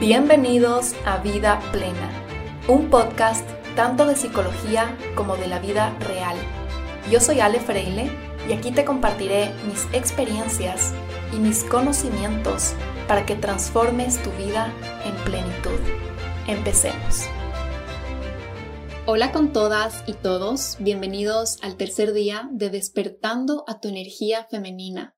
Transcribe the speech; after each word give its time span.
Bienvenidos 0.00 0.94
a 1.04 1.18
Vida 1.18 1.60
Plena, 1.72 2.08
un 2.68 2.88
podcast 2.88 3.44
tanto 3.74 4.06
de 4.06 4.14
psicología 4.14 4.96
como 5.16 5.36
de 5.36 5.48
la 5.48 5.58
vida 5.58 5.92
real. 5.98 6.36
Yo 7.10 7.18
soy 7.18 7.40
Ale 7.40 7.58
Freile 7.58 8.08
y 8.48 8.52
aquí 8.52 8.70
te 8.70 8.84
compartiré 8.84 9.52
mis 9.66 9.86
experiencias 9.92 10.94
y 11.34 11.38
mis 11.38 11.64
conocimientos 11.64 12.74
para 13.08 13.26
que 13.26 13.34
transformes 13.34 14.22
tu 14.22 14.30
vida 14.34 14.72
en 15.04 15.16
plenitud. 15.24 15.80
Empecemos. 16.46 17.24
Hola 19.04 19.32
con 19.32 19.52
todas 19.52 20.04
y 20.06 20.12
todos, 20.12 20.76
bienvenidos 20.78 21.58
al 21.60 21.76
tercer 21.76 22.12
día 22.12 22.48
de 22.52 22.70
Despertando 22.70 23.64
a 23.66 23.80
tu 23.80 23.88
energía 23.88 24.46
femenina. 24.48 25.16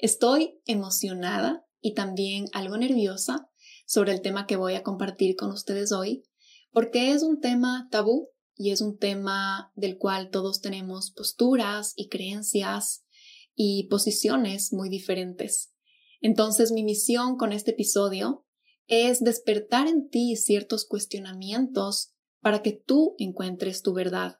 Estoy 0.00 0.60
emocionada 0.66 1.64
y 1.80 1.94
también 1.94 2.46
algo 2.52 2.76
nerviosa 2.76 3.48
sobre 3.86 4.12
el 4.12 4.20
tema 4.20 4.46
que 4.46 4.56
voy 4.56 4.74
a 4.74 4.82
compartir 4.82 5.36
con 5.36 5.50
ustedes 5.50 5.92
hoy, 5.92 6.24
porque 6.72 7.12
es 7.12 7.22
un 7.22 7.40
tema 7.40 7.88
tabú 7.90 8.28
y 8.54 8.70
es 8.70 8.80
un 8.80 8.98
tema 8.98 9.72
del 9.74 9.96
cual 9.96 10.30
todos 10.30 10.60
tenemos 10.60 11.10
posturas 11.12 11.92
y 11.96 12.08
creencias 12.08 13.04
y 13.54 13.88
posiciones 13.88 14.72
muy 14.72 14.88
diferentes. 14.90 15.72
Entonces 16.20 16.72
mi 16.72 16.82
misión 16.82 17.36
con 17.36 17.52
este 17.52 17.70
episodio 17.70 18.44
es 18.86 19.20
despertar 19.20 19.88
en 19.88 20.08
ti 20.08 20.36
ciertos 20.36 20.86
cuestionamientos 20.86 22.12
para 22.40 22.62
que 22.62 22.72
tú 22.72 23.14
encuentres 23.18 23.82
tu 23.82 23.92
verdad. 23.92 24.38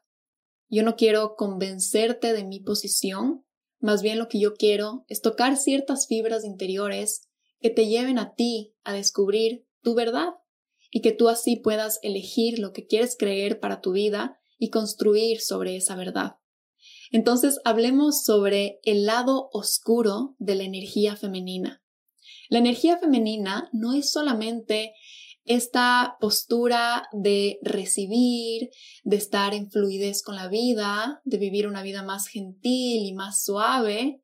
Yo 0.69 0.83
no 0.83 0.95
quiero 0.95 1.35
convencerte 1.35 2.33
de 2.33 2.43
mi 2.43 2.59
posición, 2.59 3.45
más 3.79 4.01
bien 4.01 4.17
lo 4.17 4.27
que 4.27 4.39
yo 4.39 4.55
quiero 4.55 5.05
es 5.07 5.21
tocar 5.21 5.57
ciertas 5.57 6.07
fibras 6.07 6.43
interiores 6.43 7.26
que 7.59 7.69
te 7.69 7.87
lleven 7.87 8.19
a 8.19 8.33
ti 8.33 8.75
a 8.83 8.93
descubrir 8.93 9.65
tu 9.81 9.95
verdad 9.95 10.33
y 10.91 11.01
que 11.01 11.11
tú 11.11 11.29
así 11.29 11.57
puedas 11.57 11.99
elegir 12.01 12.59
lo 12.59 12.71
que 12.71 12.85
quieres 12.85 13.15
creer 13.17 13.59
para 13.59 13.81
tu 13.81 13.91
vida 13.91 14.39
y 14.57 14.69
construir 14.69 15.41
sobre 15.41 15.75
esa 15.75 15.95
verdad. 15.95 16.37
Entonces 17.11 17.59
hablemos 17.65 18.23
sobre 18.23 18.79
el 18.83 19.05
lado 19.05 19.49
oscuro 19.51 20.35
de 20.39 20.55
la 20.55 20.63
energía 20.63 21.15
femenina. 21.15 21.83
La 22.49 22.59
energía 22.59 22.97
femenina 22.97 23.69
no 23.73 23.93
es 23.93 24.11
solamente 24.11 24.93
esta 25.45 26.17
postura 26.19 27.07
de 27.13 27.59
recibir, 27.61 28.69
de 29.03 29.15
estar 29.15 29.53
en 29.53 29.71
fluidez 29.71 30.21
con 30.21 30.35
la 30.35 30.49
vida, 30.49 31.21
de 31.23 31.37
vivir 31.37 31.67
una 31.67 31.83
vida 31.83 32.03
más 32.03 32.27
gentil 32.27 33.05
y 33.05 33.13
más 33.13 33.43
suave 33.43 34.21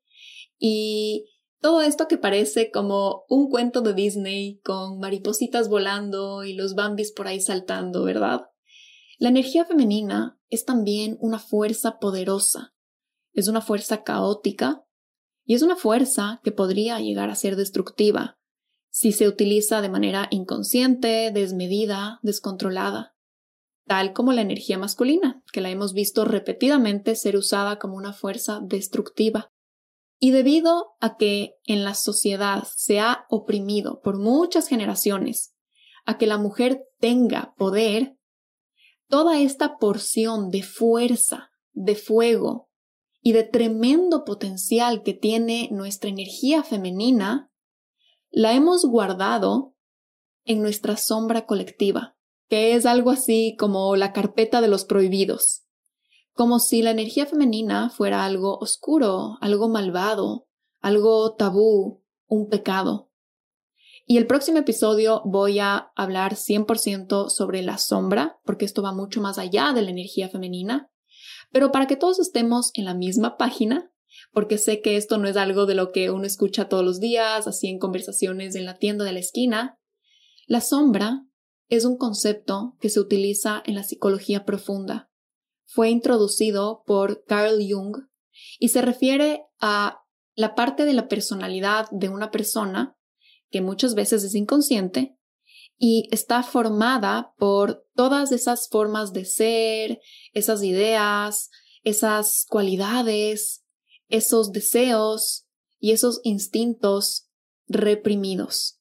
y 0.58 1.24
todo 1.64 1.80
esto 1.80 2.08
que 2.08 2.18
parece 2.18 2.70
como 2.70 3.24
un 3.26 3.48
cuento 3.48 3.80
de 3.80 3.94
Disney 3.94 4.60
con 4.62 4.98
maripositas 4.98 5.70
volando 5.70 6.44
y 6.44 6.52
los 6.52 6.74
bambis 6.74 7.10
por 7.10 7.26
ahí 7.26 7.40
saltando, 7.40 8.04
¿verdad? 8.04 8.42
La 9.18 9.30
energía 9.30 9.64
femenina 9.64 10.38
es 10.50 10.66
también 10.66 11.16
una 11.20 11.38
fuerza 11.38 11.98
poderosa, 11.98 12.74
es 13.32 13.48
una 13.48 13.62
fuerza 13.62 14.02
caótica 14.02 14.84
y 15.46 15.54
es 15.54 15.62
una 15.62 15.74
fuerza 15.74 16.42
que 16.44 16.52
podría 16.52 17.00
llegar 17.00 17.30
a 17.30 17.34
ser 17.34 17.56
destructiva 17.56 18.38
si 18.90 19.12
se 19.12 19.26
utiliza 19.26 19.80
de 19.80 19.88
manera 19.88 20.28
inconsciente, 20.30 21.30
desmedida, 21.32 22.20
descontrolada, 22.22 23.16
tal 23.86 24.12
como 24.12 24.34
la 24.34 24.42
energía 24.42 24.76
masculina, 24.76 25.42
que 25.50 25.62
la 25.62 25.70
hemos 25.70 25.94
visto 25.94 26.26
repetidamente 26.26 27.16
ser 27.16 27.38
usada 27.38 27.78
como 27.78 27.96
una 27.96 28.12
fuerza 28.12 28.60
destructiva. 28.62 29.53
Y 30.24 30.30
debido 30.30 30.94
a 31.02 31.18
que 31.18 31.58
en 31.66 31.84
la 31.84 31.92
sociedad 31.92 32.66
se 32.74 32.98
ha 32.98 33.26
oprimido 33.28 34.00
por 34.00 34.18
muchas 34.18 34.68
generaciones 34.68 35.54
a 36.06 36.16
que 36.16 36.26
la 36.26 36.38
mujer 36.38 36.82
tenga 36.98 37.52
poder, 37.58 38.16
toda 39.06 39.38
esta 39.38 39.76
porción 39.76 40.48
de 40.48 40.62
fuerza, 40.62 41.50
de 41.74 41.94
fuego 41.94 42.70
y 43.20 43.32
de 43.32 43.42
tremendo 43.42 44.24
potencial 44.24 45.02
que 45.02 45.12
tiene 45.12 45.68
nuestra 45.70 46.08
energía 46.08 46.62
femenina, 46.62 47.52
la 48.30 48.54
hemos 48.54 48.86
guardado 48.86 49.76
en 50.46 50.62
nuestra 50.62 50.96
sombra 50.96 51.44
colectiva, 51.44 52.16
que 52.48 52.74
es 52.74 52.86
algo 52.86 53.10
así 53.10 53.56
como 53.58 53.94
la 53.94 54.14
carpeta 54.14 54.62
de 54.62 54.68
los 54.68 54.86
prohibidos 54.86 55.63
como 56.34 56.58
si 56.58 56.82
la 56.82 56.90
energía 56.90 57.26
femenina 57.26 57.90
fuera 57.90 58.24
algo 58.24 58.58
oscuro, 58.58 59.38
algo 59.40 59.68
malvado, 59.68 60.48
algo 60.80 61.34
tabú, 61.34 62.02
un 62.26 62.48
pecado. 62.48 63.10
Y 64.04 64.18
el 64.18 64.26
próximo 64.26 64.58
episodio 64.58 65.22
voy 65.24 65.60
a 65.60 65.92
hablar 65.94 66.34
100% 66.34 67.30
sobre 67.30 67.62
la 67.62 67.78
sombra, 67.78 68.38
porque 68.44 68.64
esto 68.64 68.82
va 68.82 68.92
mucho 68.92 69.20
más 69.20 69.38
allá 69.38 69.72
de 69.72 69.82
la 69.82 69.90
energía 69.90 70.28
femenina. 70.28 70.90
Pero 71.52 71.70
para 71.70 71.86
que 71.86 71.96
todos 71.96 72.18
estemos 72.18 72.72
en 72.74 72.84
la 72.84 72.94
misma 72.94 73.36
página, 73.36 73.92
porque 74.32 74.58
sé 74.58 74.82
que 74.82 74.96
esto 74.96 75.18
no 75.18 75.28
es 75.28 75.36
algo 75.36 75.66
de 75.66 75.76
lo 75.76 75.92
que 75.92 76.10
uno 76.10 76.26
escucha 76.26 76.68
todos 76.68 76.84
los 76.84 76.98
días, 76.98 77.46
así 77.46 77.68
en 77.68 77.78
conversaciones 77.78 78.56
en 78.56 78.66
la 78.66 78.76
tienda 78.76 79.04
de 79.04 79.12
la 79.12 79.20
esquina, 79.20 79.78
la 80.48 80.60
sombra 80.60 81.24
es 81.68 81.84
un 81.84 81.96
concepto 81.96 82.76
que 82.80 82.90
se 82.90 83.00
utiliza 83.00 83.62
en 83.64 83.76
la 83.76 83.84
psicología 83.84 84.44
profunda 84.44 85.12
fue 85.66 85.90
introducido 85.90 86.82
por 86.86 87.24
Carl 87.24 87.58
Jung 87.68 87.96
y 88.58 88.68
se 88.68 88.82
refiere 88.82 89.44
a 89.60 90.02
la 90.34 90.54
parte 90.54 90.84
de 90.84 90.92
la 90.92 91.08
personalidad 91.08 91.88
de 91.90 92.08
una 92.08 92.30
persona 92.30 92.96
que 93.50 93.60
muchas 93.60 93.94
veces 93.94 94.24
es 94.24 94.34
inconsciente 94.34 95.16
y 95.76 96.08
está 96.12 96.42
formada 96.42 97.34
por 97.38 97.86
todas 97.94 98.32
esas 98.32 98.68
formas 98.68 99.12
de 99.12 99.24
ser, 99.24 100.00
esas 100.32 100.62
ideas, 100.62 101.50
esas 101.82 102.46
cualidades, 102.48 103.64
esos 104.08 104.52
deseos 104.52 105.46
y 105.78 105.92
esos 105.92 106.20
instintos 106.24 107.28
reprimidos. 107.66 108.80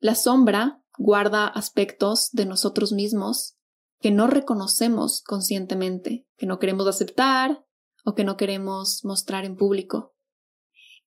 La 0.00 0.14
sombra 0.14 0.82
guarda 0.96 1.46
aspectos 1.46 2.30
de 2.32 2.46
nosotros 2.46 2.92
mismos 2.92 3.57
que 4.00 4.10
no 4.10 4.26
reconocemos 4.26 5.22
conscientemente, 5.22 6.26
que 6.36 6.46
no 6.46 6.58
queremos 6.58 6.86
aceptar 6.86 7.64
o 8.04 8.14
que 8.14 8.24
no 8.24 8.36
queremos 8.36 9.04
mostrar 9.04 9.44
en 9.44 9.56
público. 9.56 10.14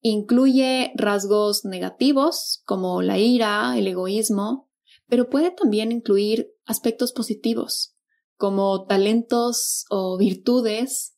Incluye 0.01 0.91
rasgos 0.95 1.63
negativos 1.63 2.63
como 2.65 3.01
la 3.01 3.17
ira, 3.17 3.77
el 3.77 3.87
egoísmo, 3.87 4.69
pero 5.07 5.29
puede 5.29 5.51
también 5.51 5.91
incluir 5.91 6.51
aspectos 6.65 7.11
positivos 7.11 7.95
como 8.37 8.85
talentos 8.85 9.85
o 9.91 10.17
virtudes 10.17 11.13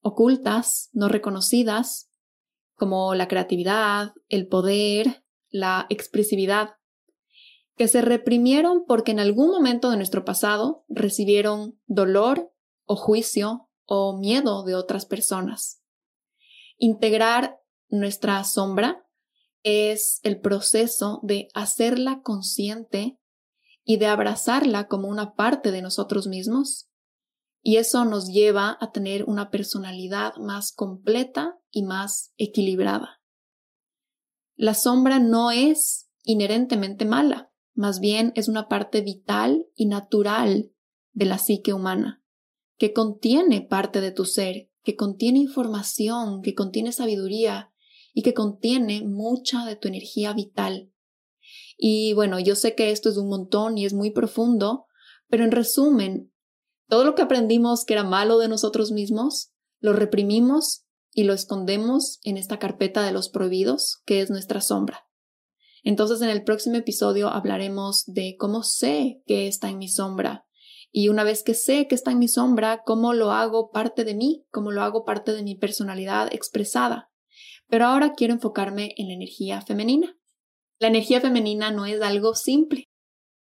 ocultas, 0.00 0.90
no 0.92 1.08
reconocidas, 1.08 2.10
como 2.74 3.14
la 3.14 3.28
creatividad, 3.28 4.12
el 4.28 4.48
poder, 4.48 5.24
la 5.48 5.86
expresividad 5.90 6.75
que 7.76 7.88
se 7.88 8.00
reprimieron 8.00 8.84
porque 8.86 9.12
en 9.12 9.20
algún 9.20 9.50
momento 9.50 9.90
de 9.90 9.96
nuestro 9.96 10.24
pasado 10.24 10.84
recibieron 10.88 11.78
dolor 11.86 12.52
o 12.84 12.96
juicio 12.96 13.68
o 13.84 14.18
miedo 14.18 14.64
de 14.64 14.74
otras 14.74 15.04
personas. 15.04 15.82
Integrar 16.78 17.60
nuestra 17.88 18.42
sombra 18.44 19.06
es 19.62 20.20
el 20.22 20.40
proceso 20.40 21.20
de 21.22 21.48
hacerla 21.54 22.22
consciente 22.22 23.18
y 23.84 23.98
de 23.98 24.06
abrazarla 24.06 24.88
como 24.88 25.08
una 25.08 25.34
parte 25.34 25.70
de 25.70 25.82
nosotros 25.82 26.26
mismos. 26.26 26.88
Y 27.62 27.76
eso 27.76 28.04
nos 28.04 28.28
lleva 28.28 28.76
a 28.80 28.90
tener 28.90 29.24
una 29.24 29.50
personalidad 29.50 30.36
más 30.36 30.72
completa 30.72 31.58
y 31.70 31.82
más 31.82 32.32
equilibrada. 32.36 33.20
La 34.54 34.74
sombra 34.74 35.18
no 35.18 35.50
es 35.50 36.08
inherentemente 36.22 37.04
mala 37.04 37.52
más 37.76 38.00
bien 38.00 38.32
es 38.34 38.48
una 38.48 38.68
parte 38.68 39.02
vital 39.02 39.66
y 39.74 39.86
natural 39.86 40.72
de 41.12 41.26
la 41.26 41.38
psique 41.38 41.74
humana, 41.74 42.24
que 42.78 42.92
contiene 42.92 43.60
parte 43.60 44.00
de 44.00 44.10
tu 44.10 44.24
ser, 44.24 44.70
que 44.82 44.96
contiene 44.96 45.40
información, 45.40 46.40
que 46.42 46.54
contiene 46.54 46.90
sabiduría 46.92 47.72
y 48.14 48.22
que 48.22 48.34
contiene 48.34 49.02
mucha 49.02 49.66
de 49.66 49.76
tu 49.76 49.88
energía 49.88 50.32
vital. 50.32 50.90
Y 51.76 52.14
bueno, 52.14 52.40
yo 52.40 52.56
sé 52.56 52.74
que 52.74 52.90
esto 52.90 53.10
es 53.10 53.18
un 53.18 53.28
montón 53.28 53.76
y 53.76 53.84
es 53.84 53.92
muy 53.92 54.10
profundo, 54.10 54.86
pero 55.28 55.44
en 55.44 55.52
resumen, 55.52 56.32
todo 56.88 57.04
lo 57.04 57.14
que 57.14 57.22
aprendimos 57.22 57.84
que 57.84 57.92
era 57.92 58.04
malo 58.04 58.38
de 58.38 58.48
nosotros 58.48 58.90
mismos, 58.90 59.52
lo 59.80 59.92
reprimimos 59.92 60.86
y 61.12 61.24
lo 61.24 61.34
escondemos 61.34 62.20
en 62.22 62.38
esta 62.38 62.58
carpeta 62.58 63.02
de 63.02 63.12
los 63.12 63.28
prohibidos, 63.28 64.00
que 64.06 64.22
es 64.22 64.30
nuestra 64.30 64.62
sombra. 64.62 65.05
Entonces 65.86 66.20
en 66.20 66.30
el 66.30 66.42
próximo 66.42 66.74
episodio 66.74 67.28
hablaremos 67.28 68.06
de 68.06 68.34
cómo 68.36 68.64
sé 68.64 69.22
que 69.24 69.46
está 69.46 69.68
en 69.68 69.78
mi 69.78 69.86
sombra. 69.86 70.44
Y 70.90 71.10
una 71.10 71.22
vez 71.22 71.44
que 71.44 71.54
sé 71.54 71.86
que 71.86 71.94
está 71.94 72.10
en 72.10 72.18
mi 72.18 72.26
sombra, 72.26 72.82
cómo 72.84 73.14
lo 73.14 73.30
hago 73.30 73.70
parte 73.70 74.02
de 74.02 74.16
mí, 74.16 74.44
cómo 74.50 74.72
lo 74.72 74.82
hago 74.82 75.04
parte 75.04 75.32
de 75.32 75.44
mi 75.44 75.54
personalidad 75.54 76.34
expresada. 76.34 77.12
Pero 77.68 77.86
ahora 77.86 78.14
quiero 78.14 78.34
enfocarme 78.34 78.94
en 78.96 79.06
la 79.06 79.14
energía 79.14 79.60
femenina. 79.62 80.18
La 80.80 80.88
energía 80.88 81.20
femenina 81.20 81.70
no 81.70 81.86
es 81.86 82.02
algo 82.02 82.34
simple. 82.34 82.90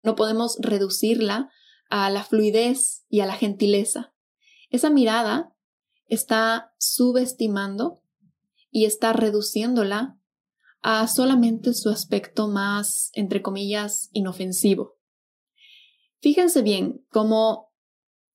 no 0.02 0.16
podemos 0.16 0.58
reducirla 0.60 1.52
a 1.92 2.10
la 2.10 2.24
fluidez 2.24 3.06
y 3.08 3.20
a 3.20 3.28
la 3.28 3.36
gentileza. 3.36 4.16
Esa 4.72 4.90
mirada 4.90 5.56
está 6.08 6.74
subestimando 6.80 8.02
y 8.72 8.86
está 8.86 9.14
reduciéndola 9.14 10.18
a 10.82 11.08
solamente 11.08 11.74
su 11.74 11.90
aspecto 11.90 12.48
más, 12.48 13.12
entre 13.14 13.42
comillas, 13.42 14.10
inofensivo. 14.14 14.98
Fíjense 16.20 16.62
bien, 16.62 17.06
como 17.10 17.72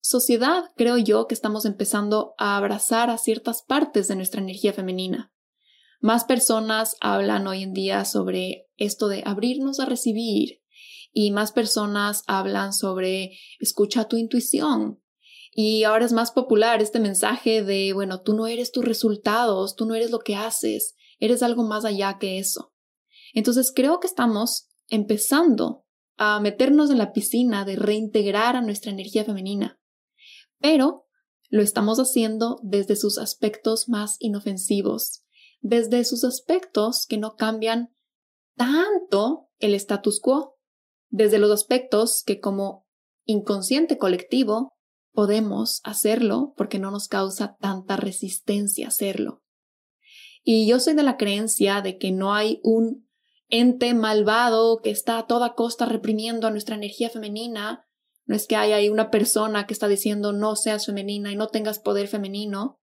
sociedad 0.01 0.71
creo 0.75 0.97
yo 0.97 1.27
que 1.27 1.33
estamos 1.33 1.65
empezando 1.65 2.33
a 2.37 2.57
abrazar 2.57 3.09
a 3.09 3.17
ciertas 3.17 3.61
partes 3.61 4.07
de 4.07 4.15
nuestra 4.15 4.41
energía 4.41 4.73
femenina. 4.73 5.33
Más 5.99 6.25
personas 6.25 6.95
hablan 7.01 7.47
hoy 7.47 7.63
en 7.63 7.73
día 7.73 8.05
sobre 8.05 8.67
esto 8.77 9.07
de 9.07 9.23
abrirnos 9.25 9.79
a 9.79 9.85
recibir 9.85 10.61
y 11.11 11.31
más 11.31 11.51
personas 11.51 12.23
hablan 12.27 12.73
sobre 12.73 13.31
escucha 13.59 14.07
tu 14.07 14.17
intuición. 14.17 15.01
Y 15.51 15.85
ahora 15.85 16.05
es 16.05 16.13
más 16.13 16.31
popular 16.31 16.83
este 16.83 16.99
mensaje 16.99 17.63
de, 17.63 17.91
bueno, 17.93 18.21
tú 18.21 18.33
no 18.33 18.45
eres 18.45 18.71
tus 18.71 18.85
resultados, 18.85 19.75
tú 19.75 19.87
no 19.87 19.95
eres 19.95 20.11
lo 20.11 20.19
que 20.19 20.35
haces, 20.35 20.93
eres 21.19 21.43
algo 21.43 21.63
más 21.63 21.85
allá 21.85 22.17
que 22.19 22.39
eso. 22.39 22.73
Entonces 23.33 23.71
creo 23.75 23.99
que 23.99 24.07
estamos 24.07 24.69
empezando 24.89 25.85
a 26.17 26.39
meternos 26.39 26.89
en 26.89 26.97
la 26.97 27.11
piscina 27.11 27.65
de 27.65 27.75
reintegrar 27.75 28.55
a 28.55 28.61
nuestra 28.61 28.91
energía 28.91 29.23
femenina, 29.23 29.79
pero 30.59 31.05
lo 31.49 31.61
estamos 31.61 31.99
haciendo 31.99 32.59
desde 32.63 32.95
sus 32.95 33.17
aspectos 33.17 33.87
más 33.87 34.17
inofensivos, 34.19 35.23
desde 35.61 36.03
sus 36.03 36.23
aspectos 36.23 37.05
que 37.07 37.17
no 37.17 37.35
cambian 37.35 37.93
tanto 38.55 39.49
el 39.59 39.73
status 39.75 40.19
quo, 40.19 40.57
desde 41.09 41.39
los 41.39 41.51
aspectos 41.51 42.23
que 42.25 42.39
como 42.39 42.85
inconsciente 43.25 43.97
colectivo 43.97 44.73
podemos 45.11 45.81
hacerlo 45.83 46.53
porque 46.57 46.79
no 46.79 46.91
nos 46.91 47.07
causa 47.07 47.55
tanta 47.59 47.97
resistencia 47.97 48.89
hacerlo. 48.89 49.41
Y 50.49 50.65
yo 50.65 50.79
soy 50.79 50.93
de 50.93 51.03
la 51.03 51.17
creencia 51.17 51.81
de 51.81 51.97
que 51.97 52.13
no 52.13 52.33
hay 52.33 52.61
un 52.63 53.05
ente 53.49 53.93
malvado 53.93 54.79
que 54.81 54.91
está 54.91 55.17
a 55.17 55.27
toda 55.27 55.55
costa 55.55 55.85
reprimiendo 55.85 56.47
a 56.47 56.51
nuestra 56.51 56.77
energía 56.77 57.09
femenina. 57.09 57.85
No 58.23 58.33
es 58.33 58.47
que 58.47 58.55
haya 58.55 58.77
ahí 58.77 58.87
una 58.87 59.11
persona 59.11 59.67
que 59.67 59.73
está 59.73 59.89
diciendo 59.89 60.31
no 60.31 60.55
seas 60.55 60.85
femenina 60.85 61.33
y 61.33 61.35
no 61.35 61.49
tengas 61.49 61.79
poder 61.79 62.07
femenino. 62.07 62.79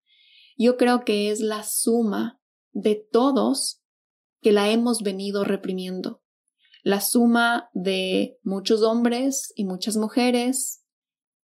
Yo 0.58 0.76
creo 0.76 1.06
que 1.06 1.30
es 1.30 1.40
la 1.40 1.62
suma 1.62 2.38
de 2.72 2.96
todos 3.10 3.82
que 4.42 4.52
la 4.52 4.68
hemos 4.68 5.00
venido 5.00 5.42
reprimiendo. 5.42 6.22
La 6.82 7.00
suma 7.00 7.70
de 7.72 8.36
muchos 8.42 8.82
hombres 8.82 9.54
y 9.56 9.64
muchas 9.64 9.96
mujeres, 9.96 10.84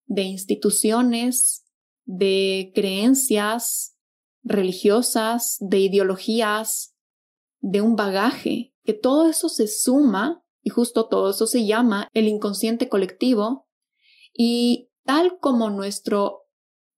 de 0.07 0.23
instituciones, 0.23 1.65
de 2.07 2.73
creencias, 2.75 3.98
religiosas, 4.43 5.57
de 5.61 5.79
ideologías, 5.81 6.95
de 7.61 7.81
un 7.81 7.97
bagaje, 7.97 8.75
que 8.85 8.95
todo 8.95 9.29
eso 9.29 9.49
se 9.49 9.69
suma 9.69 10.43
y 10.63 10.71
justo 10.71 11.09
todo 11.09 11.31
eso 11.31 11.47
se 11.47 11.67
llama 11.67 12.09
el 12.15 12.29
inconsciente 12.29 12.89
colectivo 12.89 13.69
y 14.33 14.91
tal 15.05 15.39
como 15.41 15.71
nuestro 15.71 16.47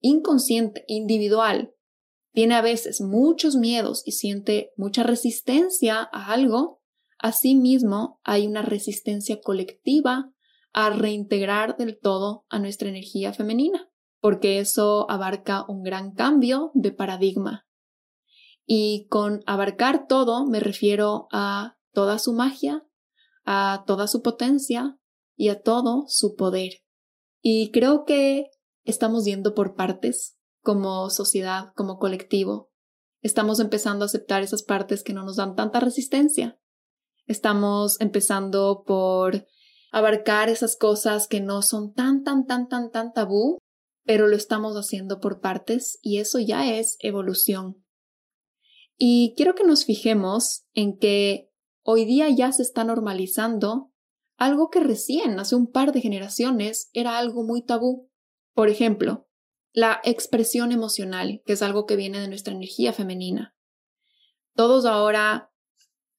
inconsciente 0.01 0.85
individual 0.87 1.75
tiene 2.33 2.55
a 2.55 2.63
veces 2.63 3.01
muchos 3.01 3.57
miedos 3.57 4.03
y 4.07 4.13
siente 4.13 4.73
mucha 4.77 5.03
resistencia 5.03 6.09
a 6.13 6.33
algo, 6.33 6.81
asimismo 7.19 8.21
hay 8.23 8.47
una 8.47 8.63
resistencia 8.63 9.41
colectiva 9.41 10.33
a 10.73 10.91
reintegrar 10.91 11.77
del 11.77 11.99
todo 11.99 12.47
a 12.49 12.61
nuestra 12.61 12.89
energía 12.89 13.33
femenina 13.33 13.90
porque 14.21 14.61
eso 14.61 15.11
abarca 15.11 15.65
un 15.67 15.83
gran 15.83 16.13
cambio 16.13 16.71
de 16.75 16.93
paradigma. 16.93 17.67
Y 18.67 19.07
con 19.09 19.43
abarcar 19.47 20.07
todo 20.07 20.47
me 20.47 20.61
refiero 20.61 21.27
a 21.33 21.77
toda 21.93 22.19
su 22.19 22.33
magia, 22.33 22.87
a 23.45 23.85
toda 23.87 24.07
su 24.07 24.23
potencia 24.23 24.99
y 25.35 25.49
a 25.49 25.63
todo 25.63 26.05
su 26.07 26.37
poder. 26.37 26.75
Y 27.43 27.73
creo 27.73 28.05
que 28.05 28.51
estamos 28.85 29.25
yendo 29.25 29.55
por 29.55 29.75
partes, 29.75 30.39
como 30.63 31.09
sociedad, 31.11 31.73
como 31.75 31.99
colectivo. 31.99 32.71
Estamos 33.23 33.61
empezando 33.61 34.05
a 34.05 34.07
aceptar 34.07 34.43
esas 34.43 34.63
partes 34.63 35.03
que 35.03 35.15
no 35.15 35.25
nos 35.25 35.37
dan 35.37 35.57
tanta 35.57 35.81
resistencia. 35.81 36.61
Estamos 37.27 38.01
empezando 38.01 38.85
por 38.87 39.47
abarcar 39.91 40.49
esas 40.49 40.77
cosas 40.77 41.27
que 41.27 41.41
no 41.41 41.63
son 41.63 41.93
tan, 41.93 42.23
tan, 42.23 42.47
tan, 42.47 42.69
tan, 42.69 42.91
tan 42.91 43.13
tabú 43.13 43.59
pero 44.11 44.27
lo 44.27 44.35
estamos 44.35 44.75
haciendo 44.75 45.21
por 45.21 45.39
partes 45.39 46.01
y 46.03 46.19
eso 46.19 46.41
ya 46.41 46.69
es 46.69 46.97
evolución. 46.99 47.87
Y 48.97 49.35
quiero 49.37 49.55
que 49.55 49.63
nos 49.63 49.85
fijemos 49.85 50.67
en 50.75 50.99
que 50.99 51.53
hoy 51.85 52.07
día 52.07 52.29
ya 52.29 52.51
se 52.51 52.63
está 52.63 52.83
normalizando 52.83 53.93
algo 54.37 54.69
que 54.69 54.81
recién, 54.81 55.39
hace 55.39 55.55
un 55.55 55.71
par 55.71 55.93
de 55.93 56.01
generaciones, 56.01 56.91
era 56.93 57.19
algo 57.19 57.45
muy 57.45 57.65
tabú. 57.65 58.11
Por 58.53 58.69
ejemplo, 58.69 59.29
la 59.73 60.01
expresión 60.03 60.73
emocional, 60.73 61.41
que 61.47 61.53
es 61.53 61.63
algo 61.63 61.87
que 61.87 61.95
viene 61.95 62.19
de 62.19 62.27
nuestra 62.27 62.53
energía 62.53 62.93
femenina. 62.93 63.55
Todos 64.57 64.87
ahora 64.87 65.53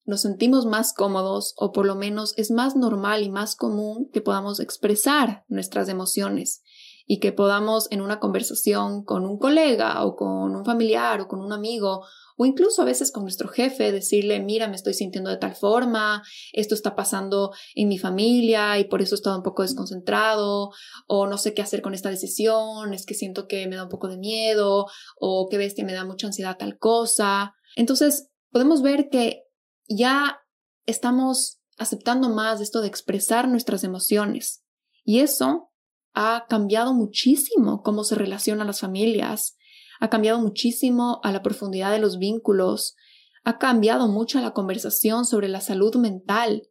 nos 0.05 0.21
sentimos 0.21 0.65
más 0.65 0.94
cómodos 0.94 1.55
o 1.57 1.73
por 1.73 1.85
lo 1.85 1.95
menos 1.95 2.35
es 2.37 2.51
más 2.51 2.77
normal 2.77 3.21
y 3.21 3.29
más 3.29 3.57
común 3.57 4.09
que 4.13 4.21
podamos 4.21 4.61
expresar 4.61 5.44
nuestras 5.49 5.89
emociones 5.89 6.63
y 7.06 7.19
que 7.19 7.31
podamos 7.31 7.88
en 7.92 8.01
una 8.01 8.19
conversación 8.19 9.03
con 9.03 9.25
un 9.25 9.38
colega 9.38 10.03
o 10.06 10.15
con 10.15 10.56
un 10.56 10.65
familiar 10.65 11.21
o 11.21 11.27
con 11.27 11.42
un 11.42 11.53
amigo 11.53 12.06
o 12.38 12.45
incluso 12.45 12.81
a 12.81 12.86
veces 12.86 13.12
con 13.12 13.24
nuestro 13.24 13.50
jefe 13.50 13.92
decirle, 13.92 14.39
mira, 14.39 14.68
me 14.68 14.75
estoy 14.75 14.94
sintiendo 14.94 15.30
de 15.30 15.38
tal 15.38 15.56
forma, 15.56 16.24
esto 16.53 16.74
está 16.74 16.95
pasando 16.95 17.51
en 17.75 17.88
mi 17.88 18.00
familia 18.00 18.80
y 18.80 18.86
por 18.86 19.01
eso 19.01 19.13
he 19.13 19.18
estado 19.18 19.38
un 19.38 19.44
poco 19.44 19.62
desconcentrado 19.62 20.71
o 21.07 21.27
no 21.27 21.38
sé 21.38 21.53
qué 21.53 21.62
hacer 21.62 21.81
con 21.81 21.94
esta 21.94 22.09
decisión, 22.09 22.94
es 22.94 23.06
que 23.06 23.13
siento 23.13 23.47
que 23.47 23.68
me 23.68 23.75
da 23.75 23.83
un 23.83 23.89
poco 23.89 24.07
de 24.07 24.18
miedo 24.18 24.88
o 25.19 25.47
que 25.50 25.57
bestia 25.57 25.86
me 25.86 25.94
da 25.94 26.04
mucha 26.04 26.27
ansiedad 26.27 26.57
tal 26.57 26.77
cosa. 26.80 27.54
Entonces, 27.75 28.30
podemos 28.51 28.81
ver 28.81 29.09
que 29.09 29.44
ya 29.88 30.39
estamos 30.86 31.59
aceptando 31.77 32.30
más 32.30 32.62
esto 32.62 32.81
de 32.81 32.87
expresar 32.87 33.47
nuestras 33.47 33.83
emociones 33.83 34.64
y 35.04 35.19
eso 35.19 35.70
ha 36.13 36.45
cambiado 36.49 36.94
muchísimo 36.94 37.81
cómo 37.81 38.03
se 38.03 38.15
relacionan 38.15 38.68
las 38.68 38.81
familias, 38.81 39.57
ha 39.99 40.09
cambiado 40.09 40.39
muchísimo 40.39 41.19
a 41.23 41.31
la 41.31 41.41
profundidad 41.41 41.91
de 41.91 41.99
los 41.99 42.18
vínculos, 42.18 42.95
ha 43.44 43.57
cambiado 43.57 44.07
mucho 44.07 44.39
la 44.39 44.51
conversación 44.51 45.25
sobre 45.25 45.47
la 45.47 45.61
salud 45.61 45.95
mental, 45.95 46.69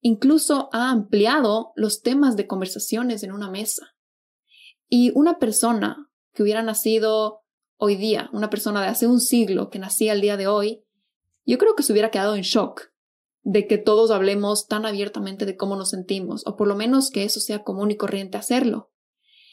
incluso 0.00 0.68
ha 0.72 0.90
ampliado 0.90 1.72
los 1.76 2.02
temas 2.02 2.36
de 2.36 2.46
conversaciones 2.46 3.22
en 3.22 3.32
una 3.32 3.50
mesa. 3.50 3.94
Y 4.88 5.10
una 5.14 5.38
persona 5.38 6.10
que 6.34 6.42
hubiera 6.42 6.62
nacido 6.62 7.42
hoy 7.76 7.96
día, 7.96 8.28
una 8.32 8.50
persona 8.50 8.82
de 8.82 8.88
hace 8.88 9.06
un 9.06 9.20
siglo 9.20 9.70
que 9.70 9.78
nacía 9.78 10.12
el 10.12 10.20
día 10.20 10.36
de 10.36 10.46
hoy, 10.46 10.84
yo 11.44 11.58
creo 11.58 11.74
que 11.74 11.82
se 11.82 11.92
hubiera 11.92 12.10
quedado 12.10 12.36
en 12.36 12.42
shock 12.42 12.91
de 13.42 13.66
que 13.66 13.78
todos 13.78 14.10
hablemos 14.10 14.66
tan 14.66 14.86
abiertamente 14.86 15.46
de 15.46 15.56
cómo 15.56 15.76
nos 15.76 15.90
sentimos, 15.90 16.42
o 16.46 16.56
por 16.56 16.68
lo 16.68 16.76
menos 16.76 17.10
que 17.10 17.24
eso 17.24 17.40
sea 17.40 17.62
común 17.62 17.90
y 17.90 17.96
corriente 17.96 18.38
hacerlo. 18.38 18.92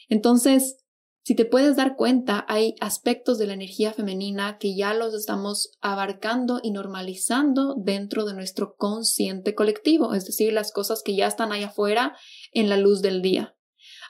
Entonces, 0.07 0.77
si 1.23 1.35
te 1.35 1.45
puedes 1.45 1.75
dar 1.75 1.95
cuenta, 1.95 2.45
hay 2.47 2.75
aspectos 2.79 3.37
de 3.37 3.45
la 3.45 3.53
energía 3.53 3.93
femenina 3.93 4.57
que 4.57 4.75
ya 4.75 4.93
los 4.93 5.13
estamos 5.13 5.77
abarcando 5.81 6.59
y 6.63 6.71
normalizando 6.71 7.75
dentro 7.77 8.25
de 8.25 8.33
nuestro 8.33 8.75
consciente 8.75 9.53
colectivo, 9.53 10.13
es 10.13 10.25
decir, 10.25 10.53
las 10.53 10.71
cosas 10.71 11.03
que 11.03 11.15
ya 11.15 11.27
están 11.27 11.51
ahí 11.51 11.63
afuera 11.63 12.15
en 12.51 12.69
la 12.69 12.77
luz 12.77 13.01
del 13.01 13.21
día. 13.21 13.55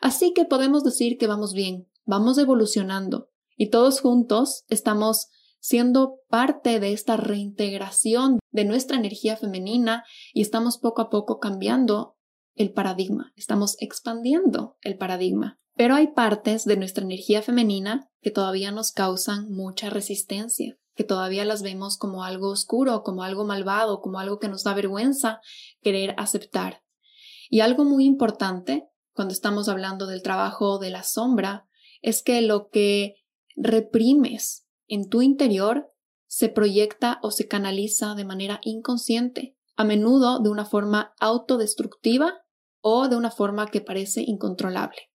Así 0.02 0.34
que 0.34 0.46
podemos 0.46 0.84
decir 0.84 1.18
que 1.18 1.28
vamos 1.28 1.54
bien, 1.54 1.90
vamos 2.06 2.38
evolucionando 2.38 3.30
y 3.58 3.70
todos 3.70 4.00
juntos 4.00 4.64
estamos 4.70 5.28
siendo 5.60 6.20
parte 6.30 6.80
de 6.80 6.94
esta 6.94 7.18
reintegración 7.18 8.40
de 8.52 8.66
nuestra 8.66 8.98
energía 8.98 9.38
femenina 9.38 10.04
y 10.34 10.42
estamos 10.42 10.78
poco 10.78 11.02
a 11.02 11.10
poco 11.10 11.40
cambiando 11.40 12.16
el 12.56 12.72
paradigma, 12.72 13.32
estamos 13.36 13.76
expandiendo 13.80 14.78
el 14.82 14.98
paradigma. 14.98 15.60
Pero 15.76 15.96
hay 15.96 16.08
partes 16.08 16.66
de 16.66 16.76
nuestra 16.76 17.06
energía 17.06 17.42
femenina 17.42 18.10
que 18.22 18.32
todavía 18.32 18.72
nos 18.72 18.92
causan 18.92 19.50
mucha 19.50 19.90
resistencia, 19.90 20.78
que 20.94 21.06
todavía 21.06 21.46
las 21.46 21.62
vemos 21.62 21.98
como 21.98 22.26
algo 22.26 22.50
oscuro, 22.50 23.02
como 23.04 23.24
algo 23.24 23.46
malvado, 23.46 24.02
como 24.02 24.20
algo 24.20 24.40
que 24.40 24.50
nos 24.50 24.64
da 24.64 24.74
vergüenza 24.74 25.40
querer 25.82 26.16
aceptar. 26.18 26.84
Y 27.50 27.62
algo 27.62 27.86
muy 27.86 28.06
importante 28.06 28.90
cuando 29.14 29.34
estamos 29.34 29.70
hablando 29.70 30.06
del 30.06 30.22
trabajo 30.22 30.80
de 30.80 30.90
la 30.90 31.04
sombra 31.04 31.66
es 32.02 32.22
que 32.24 32.42
lo 32.42 32.70
que 32.70 33.16
reprimes 33.56 34.68
en 34.90 35.08
tu 35.10 35.22
interior 35.22 35.94
se 36.28 36.50
proyecta 36.50 37.20
o 37.22 37.32
se 37.32 37.48
canaliza 37.48 38.16
de 38.16 38.26
manera 38.26 38.60
inconsciente, 38.64 39.56
a 39.76 39.84
menudo 39.84 40.40
de 40.40 40.50
una 40.50 40.66
forma 40.66 41.14
autodestructiva 41.20 42.44
o 42.82 43.08
de 43.08 43.16
una 43.16 43.32
forma 43.32 43.68
que 43.68 43.82
parece 43.82 44.22
incontrolable. 44.22 45.12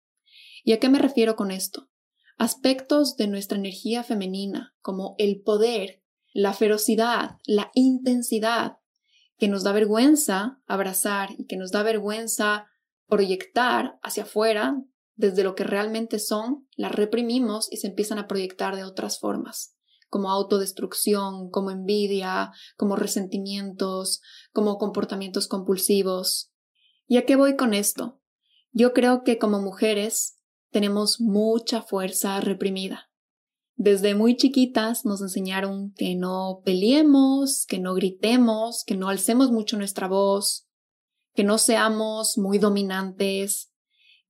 ¿Y 0.63 0.73
a 0.73 0.79
qué 0.79 0.89
me 0.89 0.99
refiero 0.99 1.35
con 1.35 1.51
esto? 1.51 1.89
Aspectos 2.37 3.15
de 3.17 3.27
nuestra 3.27 3.57
energía 3.57 4.03
femenina, 4.03 4.75
como 4.81 5.15
el 5.17 5.41
poder, 5.41 6.03
la 6.33 6.53
ferocidad, 6.53 7.37
la 7.45 7.71
intensidad, 7.73 8.77
que 9.37 9.47
nos 9.47 9.63
da 9.63 9.71
vergüenza 9.71 10.61
abrazar 10.67 11.31
y 11.37 11.47
que 11.47 11.57
nos 11.57 11.71
da 11.71 11.81
vergüenza 11.83 12.67
proyectar 13.07 13.99
hacia 14.03 14.23
afuera 14.23 14.81
desde 15.15 15.43
lo 15.43 15.55
que 15.55 15.63
realmente 15.63 16.19
son, 16.19 16.67
las 16.75 16.93
reprimimos 16.93 17.71
y 17.71 17.77
se 17.77 17.87
empiezan 17.87 18.17
a 18.17 18.27
proyectar 18.27 18.75
de 18.75 18.83
otras 18.83 19.19
formas, 19.19 19.75
como 20.09 20.31
autodestrucción, 20.31 21.49
como 21.49 21.71
envidia, 21.71 22.51
como 22.77 22.95
resentimientos, 22.95 24.21
como 24.51 24.77
comportamientos 24.77 25.47
compulsivos. 25.47 26.51
¿Y 27.07 27.17
a 27.17 27.25
qué 27.25 27.35
voy 27.35 27.55
con 27.55 27.73
esto? 27.73 28.21
Yo 28.71 28.93
creo 28.93 29.23
que 29.23 29.37
como 29.37 29.59
mujeres 29.59 30.37
tenemos 30.71 31.19
mucha 31.19 31.81
fuerza 31.81 32.39
reprimida. 32.39 33.11
Desde 33.75 34.15
muy 34.15 34.37
chiquitas 34.37 35.05
nos 35.05 35.21
enseñaron 35.21 35.91
que 35.93 36.15
no 36.15 36.61
peleemos, 36.63 37.65
que 37.65 37.79
no 37.79 37.93
gritemos, 37.93 38.83
que 38.85 38.95
no 38.95 39.09
alcemos 39.09 39.51
mucho 39.51 39.75
nuestra 39.75 40.07
voz, 40.07 40.67
que 41.33 41.43
no 41.43 41.57
seamos 41.57 42.37
muy 42.37 42.59
dominantes. 42.59 43.70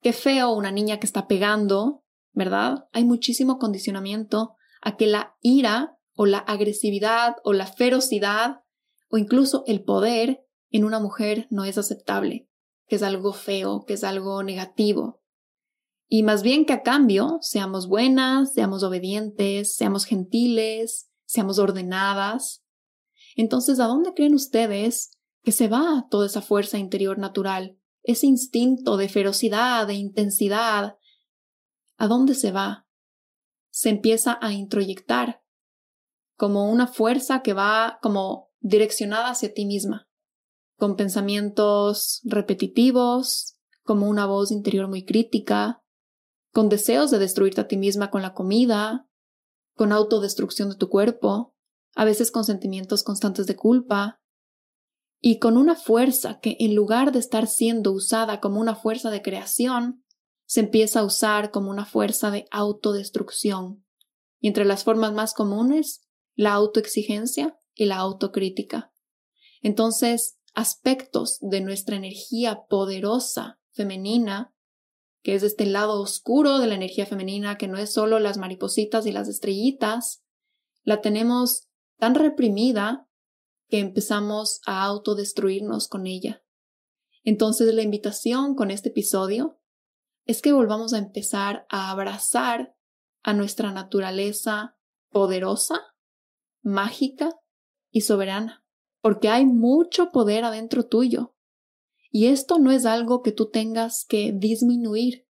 Qué 0.02 0.14
feo 0.14 0.52
una 0.54 0.72
niña 0.72 1.00
que 1.00 1.06
está 1.06 1.28
pegando, 1.28 2.04
¿verdad? 2.34 2.88
Hay 2.92 3.06
muchísimo 3.06 3.60
condicionamiento 3.60 4.56
a 4.82 4.98
que 4.98 5.06
la 5.06 5.36
ira 5.42 5.98
o 6.16 6.26
la 6.26 6.40
agresividad 6.40 7.36
o 7.44 7.54
la 7.54 7.68
ferocidad 7.68 8.62
o 9.10 9.18
incluso 9.18 9.64
el 9.68 9.84
poder 9.84 10.44
en 10.72 10.86
una 10.86 11.00
mujer 11.00 11.48
no 11.52 11.66
es 11.66 11.78
aceptable, 11.78 12.50
que 12.88 12.96
es 12.96 13.04
algo 13.04 13.34
feo, 13.34 13.84
que 13.86 13.94
es 13.94 14.04
algo 14.04 14.42
negativo. 14.42 15.22
Y 16.08 16.24
más 16.24 16.42
bien 16.42 16.66
que 16.66 16.74
a 16.74 16.82
cambio 16.82 17.38
seamos 17.42 17.88
buenas, 17.88 18.54
seamos 18.54 18.84
obedientes, 18.84 19.76
seamos 19.76 20.06
gentiles, 20.06 21.10
seamos 21.26 21.60
ordenadas. 21.60 22.64
Entonces, 23.36 23.80
¿a 23.80 23.86
dónde 23.86 24.14
creen 24.14 24.34
ustedes 24.34 25.12
que 25.44 25.52
se 25.52 25.68
va 25.68 26.08
toda 26.10 26.26
esa 26.26 26.42
fuerza 26.42 26.80
interior 26.80 27.18
natural, 27.18 27.78
ese 28.04 28.28
instinto 28.28 28.98
de 28.98 29.10
ferocidad, 29.10 29.88
de 29.88 29.94
intensidad? 29.96 30.98
¿A 31.98 32.08
dónde 32.08 32.36
se 32.36 32.52
va? 32.52 32.88
Se 33.70 33.90
empieza 33.90 34.38
a 34.42 34.54
introyectar 34.54 35.42
como 36.36 36.72
una 36.72 36.88
fuerza 36.88 37.42
que 37.42 37.54
va 37.54 38.00
como 38.02 38.50
direccionada 38.60 39.30
hacia 39.30 39.54
ti 39.54 39.66
misma, 39.66 40.10
con 40.78 40.96
pensamientos 40.96 42.22
repetitivos, 42.24 43.58
como 43.84 44.10
una 44.10 44.26
voz 44.26 44.52
interior 44.52 44.88
muy 44.88 45.06
crítica, 45.06 45.84
con 46.52 46.70
deseos 46.70 47.12
de 47.12 47.20
destruirte 47.20 47.62
a 47.62 47.68
ti 47.68 47.78
misma 47.78 48.10
con 48.10 48.22
la 48.22 48.34
comida, 48.34 49.08
con 49.76 49.92
autodestrucción 49.92 50.70
de 50.70 50.76
tu 50.76 50.90
cuerpo, 50.90 51.56
a 51.96 52.06
veces 52.06 52.32
con 52.32 52.44
sentimientos 52.44 53.04
constantes 53.04 53.48
de 53.48 53.56
culpa, 53.56 54.21
y 55.22 55.40
con 55.40 55.56
una 55.56 55.76
fuerza 55.76 56.40
que 56.40 56.58
en 56.60 56.76
lugar 56.76 57.12
de 57.12 57.20
estar 57.20 57.48
siendo 57.48 57.92
usada 57.92 58.42
como 58.42 58.60
una 58.60 58.76
fuerza 58.76 59.10
de 59.12 59.22
creación, 59.22 60.04
se 60.46 60.62
empieza 60.62 61.00
a 61.00 61.06
usar 61.06 61.52
como 61.52 61.70
una 61.70 61.86
fuerza 61.86 62.32
de 62.32 62.48
autodestrucción. 62.52 63.86
Y 64.40 64.48
entre 64.48 64.66
las 64.66 64.84
formas 64.84 65.14
más 65.14 65.34
comunes, 65.34 66.02
la 66.36 66.54
autoexigencia 66.54 67.58
y 67.76 67.86
la 67.86 67.98
autocrítica. 67.98 68.92
Entonces, 69.62 70.40
aspectos 70.54 71.38
de 71.40 71.62
nuestra 71.62 71.96
energía 71.96 72.64
poderosa 72.68 73.60
femenina 73.72 74.54
que 75.24 75.36
es 75.36 75.44
este 75.44 75.66
lado 75.66 76.02
oscuro 76.02 76.58
de 76.58 76.68
la 76.68 76.76
energía 76.76 77.06
femenina, 77.06 77.58
que 77.58 77.68
no 77.68 77.78
es 77.78 77.94
solo 77.94 78.20
las 78.20 78.38
maripositas 78.38 79.06
y 79.06 79.12
las 79.12 79.28
estrellitas, 79.28 80.24
la 80.84 81.02
tenemos 81.02 81.68
tan 81.98 82.16
reprimida 82.16 83.08
que 83.72 83.80
empezamos 83.80 84.60
a 84.66 84.84
autodestruirnos 84.84 85.88
con 85.88 86.06
ella. 86.06 86.44
Entonces 87.24 87.74
la 87.74 87.82
invitación 87.82 88.54
con 88.54 88.70
este 88.70 88.90
episodio 88.90 89.62
es 90.26 90.42
que 90.42 90.52
volvamos 90.52 90.92
a 90.94 90.98
empezar 90.98 91.66
a 91.70 91.90
abrazar 91.90 92.76
a 93.24 93.34
nuestra 93.34 93.72
naturaleza 93.72 94.78
poderosa, 95.10 95.96
mágica 96.62 97.30
y 97.92 98.02
soberana, 98.02 98.66
porque 99.00 99.30
hay 99.30 99.46
mucho 99.46 100.12
poder 100.12 100.44
adentro 100.44 100.86
tuyo 100.86 101.34
y 102.10 102.26
esto 102.26 102.60
no 102.60 102.72
es 102.72 102.86
algo 102.86 103.22
que 103.22 103.32
tú 103.32 103.50
tengas 103.52 104.06
que 104.06 104.34
disminuir. 104.34 105.30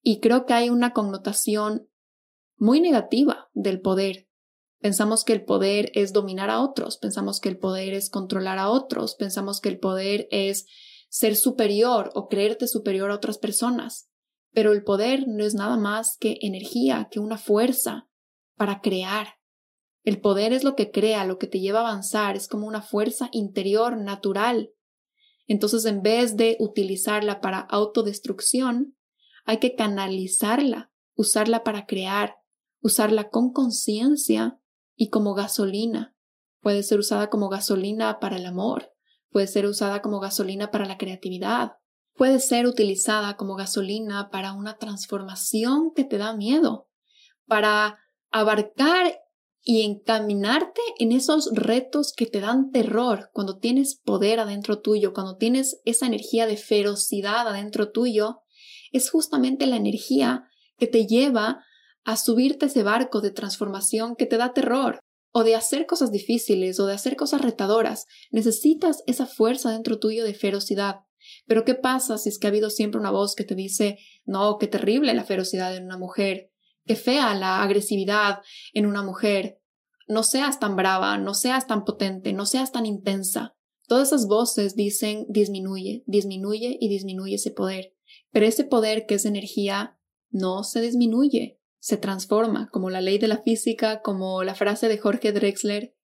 Y 0.00 0.20
creo 0.20 0.46
que 0.46 0.54
hay 0.54 0.70
una 0.70 0.94
connotación 0.94 1.90
muy 2.56 2.80
negativa 2.80 3.50
del 3.52 3.82
poder. 3.82 4.30
Pensamos 4.84 5.24
que 5.24 5.32
el 5.32 5.46
poder 5.46 5.90
es 5.94 6.12
dominar 6.12 6.50
a 6.50 6.60
otros, 6.60 6.98
pensamos 6.98 7.40
que 7.40 7.48
el 7.48 7.56
poder 7.56 7.94
es 7.94 8.10
controlar 8.10 8.58
a 8.58 8.68
otros, 8.68 9.14
pensamos 9.14 9.62
que 9.62 9.70
el 9.70 9.78
poder 9.78 10.28
es 10.30 10.66
ser 11.08 11.36
superior 11.36 12.10
o 12.14 12.28
creerte 12.28 12.68
superior 12.68 13.10
a 13.10 13.14
otras 13.14 13.38
personas. 13.38 14.10
Pero 14.52 14.72
el 14.72 14.84
poder 14.84 15.24
no 15.26 15.42
es 15.42 15.54
nada 15.54 15.78
más 15.78 16.18
que 16.20 16.36
energía, 16.42 17.08
que 17.10 17.18
una 17.18 17.38
fuerza 17.38 18.10
para 18.56 18.82
crear. 18.82 19.38
El 20.02 20.20
poder 20.20 20.52
es 20.52 20.64
lo 20.64 20.76
que 20.76 20.90
crea, 20.90 21.24
lo 21.24 21.38
que 21.38 21.46
te 21.46 21.60
lleva 21.60 21.80
a 21.80 21.88
avanzar, 21.88 22.36
es 22.36 22.46
como 22.46 22.66
una 22.66 22.82
fuerza 22.82 23.30
interior 23.32 23.96
natural 23.96 24.74
entonces, 25.46 25.84
en 25.84 26.02
vez 26.02 26.36
de 26.36 26.56
utilizarla 26.58 27.40
para 27.40 27.60
autodestrucción, 27.60 28.96
hay 29.44 29.58
que 29.58 29.74
canalizarla, 29.74 30.90
usarla 31.14 31.62
para 31.64 31.86
crear, 31.86 32.36
usarla 32.80 33.28
con 33.28 33.52
conciencia 33.52 34.58
y 34.96 35.08
como 35.10 35.34
gasolina. 35.34 36.16
Puede 36.60 36.82
ser 36.82 36.98
usada 36.98 37.28
como 37.30 37.48
gasolina 37.48 38.20
para 38.20 38.36
el 38.36 38.46
amor, 38.46 38.92
puede 39.30 39.46
ser 39.46 39.66
usada 39.66 40.00
como 40.00 40.20
gasolina 40.20 40.70
para 40.70 40.86
la 40.86 40.96
creatividad, 40.96 41.72
puede 42.14 42.40
ser 42.40 42.66
utilizada 42.66 43.36
como 43.36 43.56
gasolina 43.56 44.30
para 44.30 44.52
una 44.52 44.78
transformación 44.78 45.92
que 45.94 46.04
te 46.04 46.18
da 46.18 46.34
miedo, 46.34 46.88
para 47.46 47.98
abarcar 48.30 49.20
y 49.66 49.82
encaminarte 49.82 50.80
en 50.98 51.12
esos 51.12 51.50
retos 51.54 52.12
que 52.14 52.26
te 52.26 52.40
dan 52.40 52.70
terror 52.70 53.30
cuando 53.32 53.58
tienes 53.58 53.96
poder 53.96 54.38
adentro 54.38 54.80
tuyo, 54.80 55.14
cuando 55.14 55.36
tienes 55.36 55.80
esa 55.84 56.06
energía 56.06 56.46
de 56.46 56.58
ferocidad 56.58 57.48
adentro 57.48 57.90
tuyo, 57.90 58.42
es 58.92 59.10
justamente 59.10 59.66
la 59.66 59.76
energía 59.76 60.44
que 60.76 60.86
te 60.86 61.06
lleva 61.06 61.64
a 62.04 62.16
subirte 62.16 62.66
ese 62.66 62.82
barco 62.82 63.20
de 63.20 63.30
transformación 63.30 64.16
que 64.16 64.26
te 64.26 64.36
da 64.36 64.52
terror, 64.52 65.00
o 65.32 65.42
de 65.42 65.54
hacer 65.54 65.86
cosas 65.86 66.10
difíciles, 66.10 66.78
o 66.78 66.86
de 66.86 66.94
hacer 66.94 67.16
cosas 67.16 67.40
retadoras. 67.40 68.06
Necesitas 68.30 69.02
esa 69.06 69.26
fuerza 69.26 69.72
dentro 69.72 69.98
tuyo 69.98 70.24
de 70.24 70.34
ferocidad. 70.34 71.00
Pero 71.46 71.64
¿qué 71.64 71.74
pasa 71.74 72.18
si 72.18 72.28
es 72.28 72.38
que 72.38 72.46
ha 72.46 72.50
habido 72.50 72.70
siempre 72.70 73.00
una 73.00 73.10
voz 73.10 73.34
que 73.34 73.44
te 73.44 73.54
dice, 73.54 73.98
no, 74.24 74.58
qué 74.58 74.66
terrible 74.66 75.14
la 75.14 75.24
ferocidad 75.24 75.74
en 75.74 75.84
una 75.84 75.98
mujer, 75.98 76.50
Qué 76.86 76.96
fea 76.96 77.34
la 77.34 77.62
agresividad 77.62 78.40
en 78.74 78.86
una 78.86 79.02
mujer. 79.02 79.58
No 80.06 80.22
seas 80.22 80.60
tan 80.60 80.76
brava, 80.76 81.16
no 81.16 81.32
seas 81.32 81.66
tan 81.66 81.84
potente, 81.84 82.34
no 82.34 82.44
seas 82.44 82.72
tan 82.72 82.84
intensa. 82.84 83.56
Todas 83.86 84.08
esas 84.08 84.26
voces 84.28 84.76
dicen 84.76 85.24
disminuye, 85.28 86.04
disminuye 86.06 86.76
y 86.78 86.88
disminuye 86.88 87.36
ese 87.36 87.50
poder. 87.50 87.94
Pero 88.32 88.46
ese 88.46 88.64
poder 88.64 89.06
que 89.06 89.14
es 89.14 89.24
energía 89.24 89.98
no 90.30 90.62
se 90.62 90.82
disminuye, 90.82 91.58
se 91.84 91.98
transforma, 91.98 92.70
como 92.72 92.88
la 92.88 93.02
ley 93.02 93.18
de 93.18 93.28
la 93.28 93.42
física, 93.42 94.00
como 94.00 94.42
la 94.42 94.54
frase 94.54 94.88
de 94.88 94.96
Jorge 94.96 95.32
Drexler, 95.32 95.94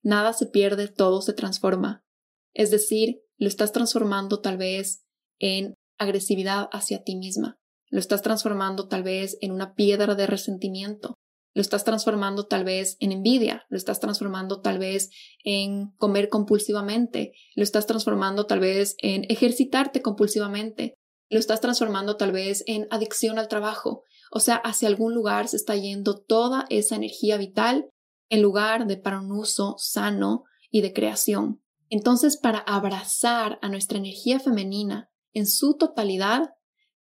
nada 0.00 0.32
se 0.32 0.46
pierde, 0.46 0.86
todo 0.86 1.22
se 1.22 1.32
transforma. 1.32 2.04
Es 2.52 2.70
decir, 2.70 3.20
lo 3.36 3.48
estás 3.48 3.72
transformando 3.72 4.40
tal 4.40 4.58
vez 4.58 5.02
en 5.40 5.74
agresividad 5.98 6.68
hacia 6.70 7.02
ti 7.02 7.16
misma. 7.16 7.58
Lo 7.90 7.98
estás 7.98 8.22
transformando 8.22 8.86
tal 8.86 9.02
vez 9.02 9.36
en 9.40 9.50
una 9.50 9.74
piedra 9.74 10.14
de 10.14 10.28
resentimiento. 10.28 11.16
Lo 11.52 11.62
estás 11.62 11.82
transformando 11.82 12.46
tal 12.46 12.62
vez 12.62 12.96
en 13.00 13.10
envidia, 13.10 13.66
lo 13.70 13.76
estás 13.76 13.98
transformando 13.98 14.60
tal 14.60 14.78
vez 14.78 15.10
en 15.42 15.90
comer 15.96 16.28
compulsivamente, 16.28 17.32
lo 17.56 17.64
estás 17.64 17.86
transformando 17.86 18.46
tal 18.46 18.60
vez 18.60 18.94
en 19.00 19.24
ejercitarte 19.28 20.00
compulsivamente, 20.00 20.94
lo 21.28 21.40
estás 21.40 21.60
transformando 21.60 22.16
tal 22.16 22.30
vez 22.30 22.62
en 22.68 22.86
adicción 22.92 23.40
al 23.40 23.48
trabajo. 23.48 24.04
O 24.36 24.40
sea, 24.40 24.56
hacia 24.56 24.88
algún 24.88 25.14
lugar 25.14 25.46
se 25.46 25.56
está 25.56 25.76
yendo 25.76 26.18
toda 26.20 26.66
esa 26.68 26.96
energía 26.96 27.36
vital 27.36 27.88
en 28.28 28.42
lugar 28.42 28.88
de 28.88 28.96
para 28.96 29.20
un 29.20 29.30
uso 29.30 29.76
sano 29.78 30.42
y 30.72 30.80
de 30.80 30.92
creación. 30.92 31.62
Entonces, 31.88 32.36
para 32.36 32.58
abrazar 32.58 33.60
a 33.62 33.68
nuestra 33.68 33.96
energía 33.96 34.40
femenina 34.40 35.08
en 35.34 35.46
su 35.46 35.76
totalidad, 35.76 36.50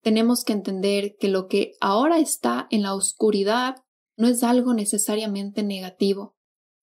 tenemos 0.03 0.43
que 0.43 0.53
entender 0.53 1.15
que 1.19 1.27
lo 1.27 1.47
que 1.47 1.71
ahora 1.81 2.19
está 2.19 2.67
en 2.69 2.83
la 2.83 2.93
oscuridad 2.93 3.77
no 4.15 4.27
es 4.27 4.43
algo 4.43 4.75
necesariamente 4.75 5.63
negativo. 5.63 6.35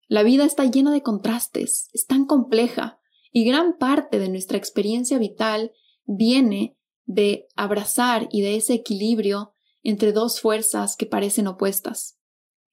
La 0.09 0.25
vida 0.25 0.45
está 0.45 0.64
llena 0.64 0.90
de 0.90 1.04
contrastes, 1.04 1.90
es 1.92 2.07
tan 2.07 2.25
compleja, 2.25 2.99
y 3.30 3.45
gran 3.45 3.78
parte 3.78 4.19
de 4.19 4.28
nuestra 4.28 4.59
experiencia 4.59 5.16
vital 5.19 5.71
viene 6.07 6.76
de 7.04 7.47
abrazar 7.54 8.28
y 8.33 8.42
de 8.42 8.57
ese 8.57 8.75
equilibrio 8.75 9.54
entre 9.83 10.13
dos 10.13 10.41
fuerzas 10.41 10.97
que 10.97 11.07
parecen 11.07 11.47
opuestas. 11.47 12.19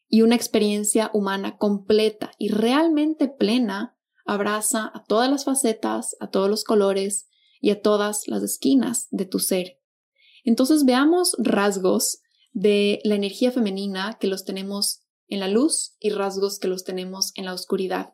Y 0.09 0.21
una 0.21 0.35
experiencia 0.35 1.11
humana 1.13 1.57
completa 1.57 2.31
y 2.37 2.49
realmente 2.49 3.27
plena 3.27 3.97
abraza 4.25 4.91
a 4.93 5.03
todas 5.03 5.29
las 5.29 5.45
facetas, 5.45 6.15
a 6.19 6.29
todos 6.29 6.49
los 6.49 6.63
colores 6.63 7.27
y 7.59 7.71
a 7.71 7.81
todas 7.81 8.27
las 8.27 8.43
esquinas 8.43 9.07
de 9.11 9.25
tu 9.25 9.39
ser. 9.39 9.79
Entonces 10.43 10.85
veamos 10.85 11.35
rasgos 11.39 12.21
de 12.53 12.99
la 13.03 13.15
energía 13.15 13.51
femenina 13.51 14.17
que 14.19 14.27
los 14.27 14.45
tenemos 14.45 15.01
en 15.27 15.39
la 15.39 15.47
luz 15.47 15.95
y 15.99 16.09
rasgos 16.09 16.59
que 16.59 16.67
los 16.67 16.83
tenemos 16.83 17.31
en 17.35 17.45
la 17.45 17.53
oscuridad. 17.53 18.13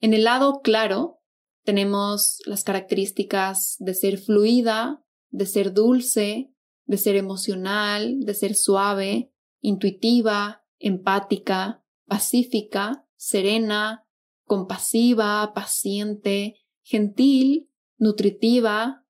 En 0.00 0.14
el 0.14 0.24
lado 0.24 0.60
claro 0.62 1.20
tenemos 1.64 2.38
las 2.44 2.64
características 2.64 3.76
de 3.78 3.94
ser 3.94 4.18
fluida, 4.18 5.04
de 5.30 5.46
ser 5.46 5.72
dulce, 5.72 6.51
de 6.92 6.98
ser 6.98 7.16
emocional, 7.16 8.20
de 8.20 8.34
ser 8.34 8.54
suave, 8.54 9.32
intuitiva, 9.62 10.62
empática, 10.78 11.82
pacífica, 12.04 13.06
serena, 13.16 14.06
compasiva, 14.44 15.54
paciente, 15.54 16.56
gentil, 16.82 17.70
nutritiva, 17.96 19.06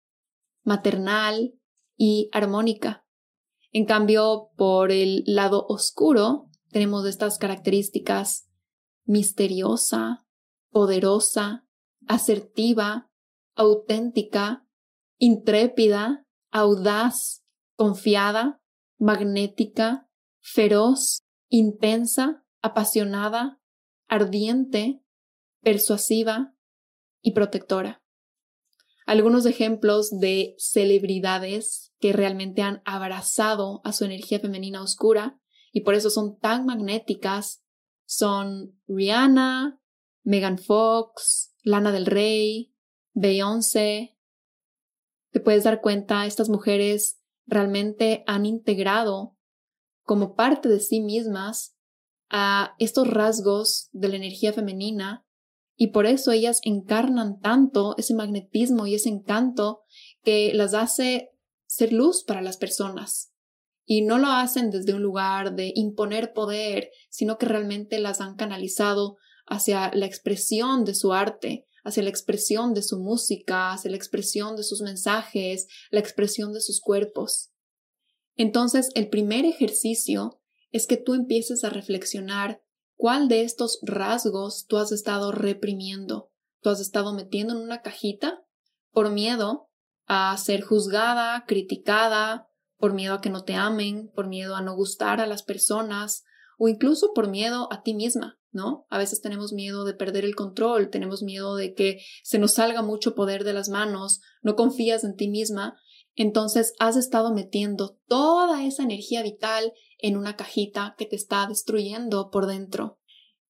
maternal 0.63 1.55
y 1.97 2.29
armónica. 2.31 3.05
En 3.73 3.85
cambio, 3.85 4.51
por 4.57 4.93
el 4.93 5.25
lado 5.27 5.67
oscuro 5.69 6.49
tenemos 6.71 7.05
estas 7.05 7.37
características 7.37 8.49
misteriosa, 9.07 10.25
poderosa, 10.71 11.67
asertiva, 12.07 13.11
auténtica, 13.57 14.65
intrépida, 15.19 16.25
audaz, 16.53 17.42
confiada, 17.77 18.61
magnética, 18.99 20.09
feroz, 20.41 21.23
intensa, 21.49 22.45
apasionada, 22.61 23.61
ardiente, 24.09 25.03
persuasiva 25.63 26.55
y 27.21 27.33
protectora. 27.33 28.03
Algunos 29.07 29.47
ejemplos 29.47 30.11
de 30.11 30.55
celebridades 30.59 31.93
que 31.99 32.13
realmente 32.13 32.63
han 32.63 32.83
abrazado 32.85 33.81
a 33.85 33.93
su 33.93 34.05
energía 34.05 34.39
femenina 34.41 34.83
oscura 34.83 35.41
y 35.73 35.81
por 35.81 35.95
eso 35.95 36.11
son 36.11 36.39
tan 36.39 36.67
magnéticas 36.67 37.63
son 38.05 38.79
Rihanna, 38.89 39.81
Megan 40.23 40.59
Fox, 40.59 41.55
Lana 41.63 41.93
del 41.93 42.07
Rey, 42.07 42.75
Beyoncé. 43.15 44.19
Te 45.31 45.41
puedes 45.41 45.65
dar 45.65 45.81
cuenta, 45.81 46.27
estas 46.27 46.51
mujeres 46.51 47.22
realmente 47.47 48.25
han 48.27 48.47
integrado 48.47 49.37
como 50.03 50.35
parte 50.35 50.69
de 50.69 50.81
sí 50.81 51.01
mismas 51.01 51.77
a 52.29 52.75
estos 52.79 53.09
rasgos 53.09 53.89
de 53.93 54.09
la 54.09 54.17
energía 54.17 54.53
femenina 54.53 55.27
y 55.77 55.89
por 55.89 56.07
eso 56.07 56.33
ellas 56.33 56.61
encarnan 56.63 57.41
tanto 57.41 57.95
ese 57.99 58.15
magnetismo 58.15 58.87
y 58.87 58.95
ese 58.95 59.09
encanto 59.09 59.83
que 60.23 60.53
las 60.55 60.75
hace 60.75 61.31
ser 61.67 61.93
luz 61.93 62.25
para 62.25 62.43
las 62.43 62.57
personas. 62.57 63.33
Y 63.85 64.03
no 64.03 64.19
lo 64.19 64.29
hacen 64.29 64.71
desde 64.71 64.95
un 64.95 65.03
lugar 65.03 65.55
de 65.55 65.73
imponer 65.75 66.33
poder, 66.33 66.91
sino 67.11 67.37
que 67.37 67.47
realmente 67.47 67.99
las 67.99 68.21
han 68.21 68.37
canalizado 68.37 69.17
hacia 69.47 69.91
la 69.93 70.07
expresión 70.07 70.85
de 70.85 70.95
su 70.95 71.13
arte, 71.13 71.67
hacia 71.83 72.03
la 72.03 72.11
expresión 72.11 72.75
de 72.75 72.83
su 72.83 72.99
música, 72.99 73.73
hacia 73.73 73.91
la 73.91 73.97
expresión 73.97 74.57
de 74.57 74.63
sus 74.63 74.83
mensajes, 74.83 75.67
la 75.91 76.01
expresión 76.01 76.53
de 76.53 76.61
sus 76.61 76.81
cuerpos. 76.81 77.51
Entonces, 78.37 78.91
el 78.95 79.09
primer 79.09 79.45
ejercicio 79.45 80.41
es 80.71 80.87
que 80.87 80.97
tú 80.97 81.15
empieces 81.15 81.65
a 81.65 81.71
reflexionar 81.71 82.63
cuál 82.97 83.29
de 83.29 83.43
estos 83.43 83.79
rasgos 83.83 84.67
tú 84.67 84.79
has 84.79 84.93
estado 84.93 85.33
reprimiendo, 85.33 86.31
tú 86.61 86.71
has 86.71 86.81
estado 86.81 87.13
metiendo 87.13 87.55
en 87.55 87.61
una 87.61 87.83
cajita 87.83 88.45
por 88.91 89.11
miedo 89.11 89.69
a 90.07 90.37
ser 90.39 90.63
juzgada, 90.63 91.45
criticada, 91.47 92.49
por 92.77 92.95
miedo 92.95 93.15
a 93.15 93.21
que 93.21 93.31
no 93.31 93.45
te 93.45 93.55
amen, 93.55 94.11
por 94.15 94.27
miedo 94.27 94.57
a 94.57 94.63
no 94.63 94.75
gustar 94.75 95.21
a 95.21 95.27
las 95.27 95.43
personas 95.43 96.25
o 96.59 96.69
incluso 96.69 97.13
por 97.15 97.29
miedo 97.29 97.69
a 97.73 97.83
ti 97.83 97.95
misma. 97.95 98.39
¿No? 98.53 98.87
A 98.91 98.99
veces 98.99 99.21
tenemos 99.21 99.53
miedo 99.53 99.85
de 99.85 99.95
perder 99.95 100.25
el 100.25 100.35
control, 100.35 100.91
tenemos 100.91 101.23
miedo 101.23 101.57
de 101.57 101.75
que 101.75 102.01
se 102.23 102.39
nos 102.39 102.55
salga 102.55 102.83
mucho 102.83 103.15
poder 103.15 103.45
de 103.45 103.55
las 103.55 103.69
manos, 103.69 104.21
no 104.43 104.55
confías 104.55 105.05
en 105.05 105.17
ti 105.17 105.29
misma, 105.29 105.77
entonces 106.15 106.75
has 106.79 106.97
estado 106.97 107.33
metiendo 107.33 107.99
toda 108.07 108.65
esa 108.65 108.83
energía 108.83 109.23
vital 109.23 109.73
en 109.99 110.17
una 110.17 110.37
cajita 110.37 110.95
que 110.99 111.07
te 111.07 111.17
está 111.17 111.47
destruyendo 111.47 112.31
por 112.31 112.47
dentro. 112.47 112.99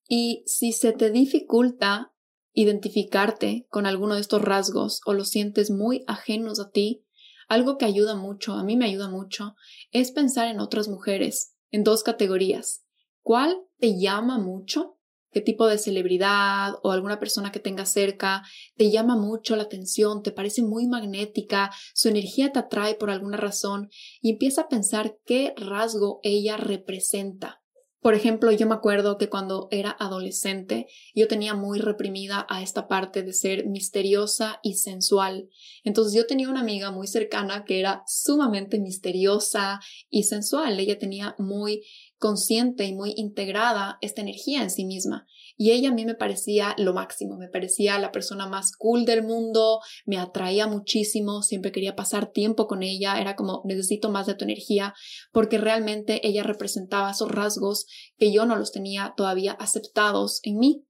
Y 0.09 0.45
si 0.47 0.73
se 0.73 0.93
te 0.93 1.11
dificulta 1.11 2.13
identificarte 2.53 3.67
con 3.71 3.87
alguno 3.87 4.15
de 4.15 4.21
estos 4.21 4.43
rasgos 4.43 5.01
o 5.07 5.15
los 5.15 5.31
sientes 5.31 5.71
muy 5.71 6.05
ajenos 6.07 6.61
a 6.61 6.71
ti, 6.71 7.05
algo 7.49 7.77
que 7.77 7.85
ayuda 7.85 8.15
mucho, 8.15 8.55
a 8.55 8.65
mí 8.65 8.77
me 8.77 8.87
ayuda 8.87 9.09
mucho, 9.09 9.55
es 9.91 10.13
pensar 10.13 10.49
en 10.49 10.61
otras 10.61 10.89
mujeres, 10.89 11.55
en 11.71 11.83
dos 11.83 12.03
categorías. 12.03 12.82
¿Cuál 13.23 13.57
te 13.79 13.99
llama 13.99 14.39
mucho? 14.39 14.99
¿Qué 15.31 15.41
tipo 15.41 15.67
de 15.67 15.79
celebridad 15.79 16.75
o 16.83 16.91
alguna 16.91 17.19
persona 17.19 17.53
que 17.53 17.61
tengas 17.61 17.91
cerca 17.91 18.43
te 18.77 18.91
llama 18.91 19.17
mucho 19.17 19.57
la 19.57 19.63
atención, 19.63 20.23
te 20.23 20.33
parece 20.33 20.63
muy 20.63 20.87
magnética, 20.87 21.71
su 21.95 22.09
energía 22.09 22.53
te 22.53 22.59
atrae 22.59 22.95
por 22.97 23.11
alguna 23.11 23.39
razón 23.39 23.89
y 24.21 24.31
empieza 24.33 24.63
a 24.63 24.69
pensar 24.69 25.17
qué 25.25 25.55
rasgo 25.57 26.21
ella 26.23 26.57
representa? 26.59 27.62
Por 28.03 28.15
ejemplo, 28.15 28.51
yo 28.51 28.67
me 28.67 28.75
acuerdo 28.75 29.17
que 29.17 29.29
cuando 29.29 29.69
era 29.71 29.93
adolescente 29.93 30.89
yo 31.15 31.29
tenía 31.29 31.55
muy 31.55 31.79
reprimida 31.79 32.45
a 32.51 32.61
esta 32.61 32.89
parte 32.89 33.23
de 33.23 33.33
ser 33.33 33.67
misteriosa 33.67 34.59
y 34.65 34.75
sensual. 34.75 35.49
Entonces 35.85 36.13
yo 36.13 36.27
tenía 36.27 36.49
una 36.49 36.63
amiga 36.63 36.91
muy 36.91 37.07
cercana 37.07 37.65
que 37.65 37.79
era 37.79 38.03
sumamente 38.09 38.81
misteriosa 38.81 39.79
y 40.11 40.25
sensual. 40.25 40.81
Ella 40.81 40.99
tenía 40.99 41.37
muy 41.39 41.85
consciente 42.19 42.85
y 42.87 42.93
muy 42.93 43.15
integrada 43.17 43.99
esta 44.01 44.21
energía 44.21 44.65
en 44.65 44.71
sí 44.71 44.85
misma. 44.85 45.27
Y 45.57 45.73
ella 45.73 45.91
a 45.91 45.93
mí 45.93 46.05
me 46.05 46.15
parecía 46.15 46.75
lo 46.79 46.95
máximo, 46.95 47.37
me 47.37 47.49
parecía 47.49 47.99
la 47.99 48.13
persona 48.13 48.47
más 48.47 48.73
cool 48.77 49.05
del 49.05 49.23
mundo, 49.23 49.81
me 50.07 50.19
atraía 50.19 50.67
muchísimo, 50.67 51.43
siempre 51.43 51.73
quería 51.73 51.97
pasar 51.97 52.31
tiempo 52.31 52.67
con 52.67 52.83
ella, 52.83 53.21
era 53.21 53.37
como 53.37 53.63
necesito 53.65 54.11
más 54.11 54.27
de 54.27 54.35
tu 54.35 54.45
energía, 54.45 54.95
porque 55.33 55.59
realmente 55.59 56.27
ella 56.27 56.43
representaba 56.43 57.11
esos 57.11 57.31
rasgos 57.31 57.87
que 58.17 58.33
yo 58.33 58.47
no 58.47 58.57
los 58.57 58.73
tenía 58.73 59.15
todavía 59.17 59.53
aceptados 59.53 60.41
en 60.43 60.59
mí. 60.59 60.85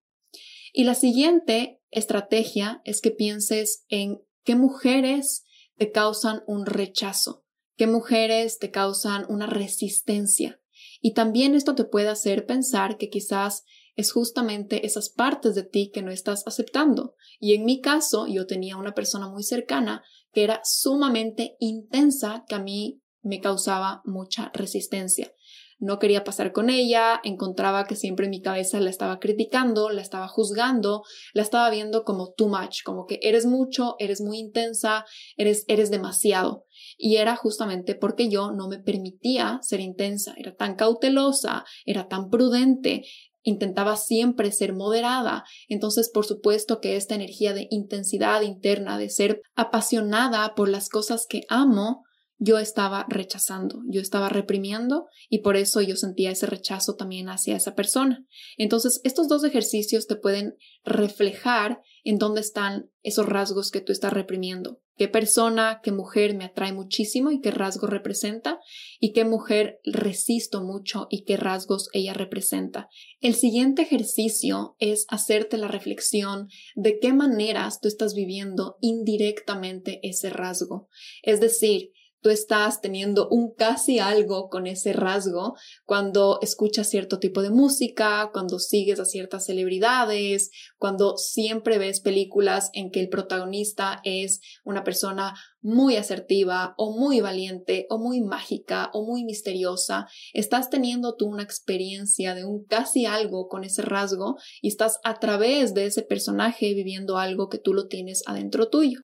Y 0.73 0.85
la 0.85 0.95
siguiente 0.95 1.81
estrategia 1.91 2.81
es 2.85 3.01
que 3.01 3.11
pienses 3.11 3.85
en 3.89 4.23
qué 4.45 4.57
mujeres 4.57 5.45
te 5.77 5.91
causan 5.91 6.43
un 6.47 6.65
rechazo, 6.67 7.45
qué 7.77 7.87
mujeres 7.87 8.59
te 8.59 8.71
causan 8.71 9.27
una 9.29 9.47
resistencia. 9.47 10.61
Y 11.01 11.15
también 11.15 11.55
esto 11.55 11.75
te 11.75 11.85
puede 11.85 12.09
hacer 12.09 12.47
pensar 12.47 12.97
que 12.97 13.11
quizás 13.11 13.65
es 13.95 14.13
justamente 14.13 14.87
esas 14.87 15.11
partes 15.11 15.55
de 15.55 15.65
ti 15.65 15.91
que 15.93 16.03
no 16.03 16.11
estás 16.11 16.47
aceptando. 16.47 17.15
Y 17.39 17.55
en 17.55 17.65
mi 17.65 17.81
caso, 17.81 18.27
yo 18.27 18.47
tenía 18.47 18.77
una 18.77 18.95
persona 18.95 19.29
muy 19.29 19.43
cercana 19.43 20.03
que 20.33 20.45
era 20.45 20.61
sumamente 20.65 21.57
intensa, 21.59 22.45
que 22.49 22.55
a 22.55 22.59
mí 22.59 23.03
me 23.23 23.41
causaba 23.41 24.03
mucha 24.05 24.51
resistencia. 24.55 25.33
No 25.79 25.99
quería 25.99 26.23
pasar 26.23 26.53
con 26.53 26.71
ella, 26.71 27.21
encontraba 27.25 27.87
que 27.87 27.97
siempre 27.97 28.27
en 28.27 28.31
mi 28.31 28.41
cabeza 28.41 28.79
la 28.79 28.89
estaba 28.89 29.19
criticando, 29.19 29.91
la 29.91 30.01
estaba 30.01 30.29
juzgando, 30.29 31.03
la 31.35 31.43
estaba 31.43 31.69
viendo 31.71 32.05
como 32.05 32.33
too 32.35 32.49
much, 32.49 32.85
como 32.85 33.05
que 33.05 33.19
eres 33.21 33.47
mucho, 33.47 33.97
eres 33.99 34.21
muy 34.21 34.39
intensa, 34.39 35.05
eres, 35.37 35.65
eres 35.67 35.91
demasiado. 35.91 36.67
Y 36.97 37.17
era 37.17 37.35
justamente 37.35 37.97
porque 37.97 38.29
yo 38.29 38.53
no 38.53 38.69
me 38.69 38.79
permitía 38.79 39.59
ser 39.63 39.81
intensa, 39.81 40.35
era 40.37 40.55
tan 40.55 40.77
cautelosa, 40.77 41.65
era 41.85 42.07
tan 42.07 42.31
prudente, 42.31 43.03
intentaba 43.43 43.97
siempre 43.97 44.53
ser 44.53 44.73
moderada. 44.73 45.45
Entonces, 45.69 46.11
por 46.11 46.25
supuesto 46.25 46.81
que 46.81 46.97
esta 46.97 47.15
energía 47.15 47.55
de 47.55 47.69
intensidad 47.71 48.43
interna, 48.43 48.99
de 48.99 49.11
ser 49.11 49.43
apasionada 49.55 50.55
por 50.55 50.69
las 50.69 50.89
cosas 50.89 51.27
que 51.29 51.43
amo, 51.49 52.05
yo 52.45 52.59
estaba 52.59 53.07
rechazando, 53.09 53.83
yo 53.87 54.01
estaba 54.01 54.29
reprimiendo 54.29 55.07
y 55.29 55.39
por 55.39 55.57
eso 55.57 55.81
yo 55.81 55.95
sentía 55.95 56.33
ese 56.33 56.47
rechazo 56.47 56.97
también 56.97 57.29
hacia 57.29 57.55
esa 57.55 57.77
persona. 57.77 58.27
Entonces, 58.57 59.01
estos 59.05 59.29
dos 59.29 59.45
ejercicios 59.45 60.09
te 60.09 60.17
pueden 60.17 60.57
reflejar 60.85 61.81
en 62.03 62.19
dónde 62.19 62.41
están 62.41 62.91
esos 63.03 63.27
rasgos 63.27 63.71
que 63.71 63.81
tú 63.81 63.93
estás 63.93 64.13
reprimiendo. 64.13 64.82
¿Qué 64.97 65.09
persona, 65.09 65.81
qué 65.83 65.91
mujer 65.91 66.37
me 66.37 66.45
atrae 66.45 66.73
muchísimo 66.73 67.31
y 67.31 67.41
qué 67.41 67.51
rasgo 67.51 67.87
representa? 67.87 68.61
¿Y 69.01 69.13
qué 69.13 69.25
mujer 69.25 69.81
resisto 69.85 70.63
mucho 70.63 71.07
y 71.11 71.25
qué 71.25 71.37
rasgos 71.37 71.89
ella 71.95 72.13
representa? 72.13 72.89
El 73.21 73.35
siguiente 73.35 73.83
ejercicio 73.83 74.77
es 74.79 75.07
hacerte 75.09 75.57
la 75.57 75.69
reflexión 75.69 76.49
de 76.75 76.99
qué 76.99 77.13
maneras 77.13 77.81
tú 77.81 77.89
estás 77.89 78.15
viviendo 78.15 78.77
indirectamente 78.81 80.01
ese 80.03 80.29
rasgo. 80.29 80.89
Es 81.23 81.41
decir, 81.41 81.93
tú 82.23 82.31
estás 82.31 82.81
teniendo 82.81 83.29
un 83.29 83.53
casi 83.53 83.99
algo 83.99 84.49
con 84.49 84.67
ese 84.67 84.93
rasgo 84.93 85.57
cuando 85.85 86.39
escuchas 86.41 86.89
cierto 86.89 87.19
tipo 87.19 87.43
de 87.43 87.51
música, 87.51 88.31
cuando 88.33 88.59
sigues 88.59 89.01
a 89.01 89.05
ciertas 89.05 89.45
celebridades, 89.45 90.51
cuando 90.79 91.17
siempre 91.17 91.79
ves 91.79 92.01
películas 92.01 92.71
en 92.73 92.91
que 92.91 93.01
el 93.01 93.09
protagonista 93.09 94.01
es 94.05 94.41
una 94.65 94.85
persona 94.85 95.35
muy 95.61 95.97
asertiva 95.97 96.75
o 96.77 96.97
muy 96.97 97.21
valiente 97.21 97.87
o 97.91 97.99
muy 97.99 98.21
mágica 98.21 98.91
o 98.93 99.05
muy 99.05 99.25
misteriosa, 99.25 100.07
estás 100.33 100.71
teniendo 100.71 101.17
tú 101.17 101.27
una 101.27 101.43
experiencia 101.43 102.35
de 102.35 102.45
un 102.45 102.65
casi 102.65 103.07
algo 103.07 103.49
con 103.49 103.65
ese 103.65 103.83
rasgo 103.83 104.37
y 104.61 104.69
estás 104.69 104.99
a 105.05 105.19
través 105.19 105.75
de 105.75 105.87
ese 105.87 106.03
personaje 106.03 106.75
viviendo 106.75 107.19
algo 107.19 107.49
que 107.49 107.59
tú 107.59 107.75
lo 107.75 107.89
tienes 107.89 108.23
adentro 108.27 108.69
tuyo. 108.69 109.01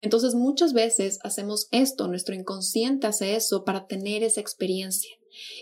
Entonces 0.00 0.34
muchas 0.34 0.72
veces 0.72 1.18
hacemos 1.22 1.68
esto, 1.70 2.08
nuestro 2.08 2.34
inconsciente 2.34 3.06
hace 3.06 3.36
eso 3.36 3.64
para 3.64 3.86
tener 3.86 4.22
esa 4.22 4.40
experiencia. 4.40 5.10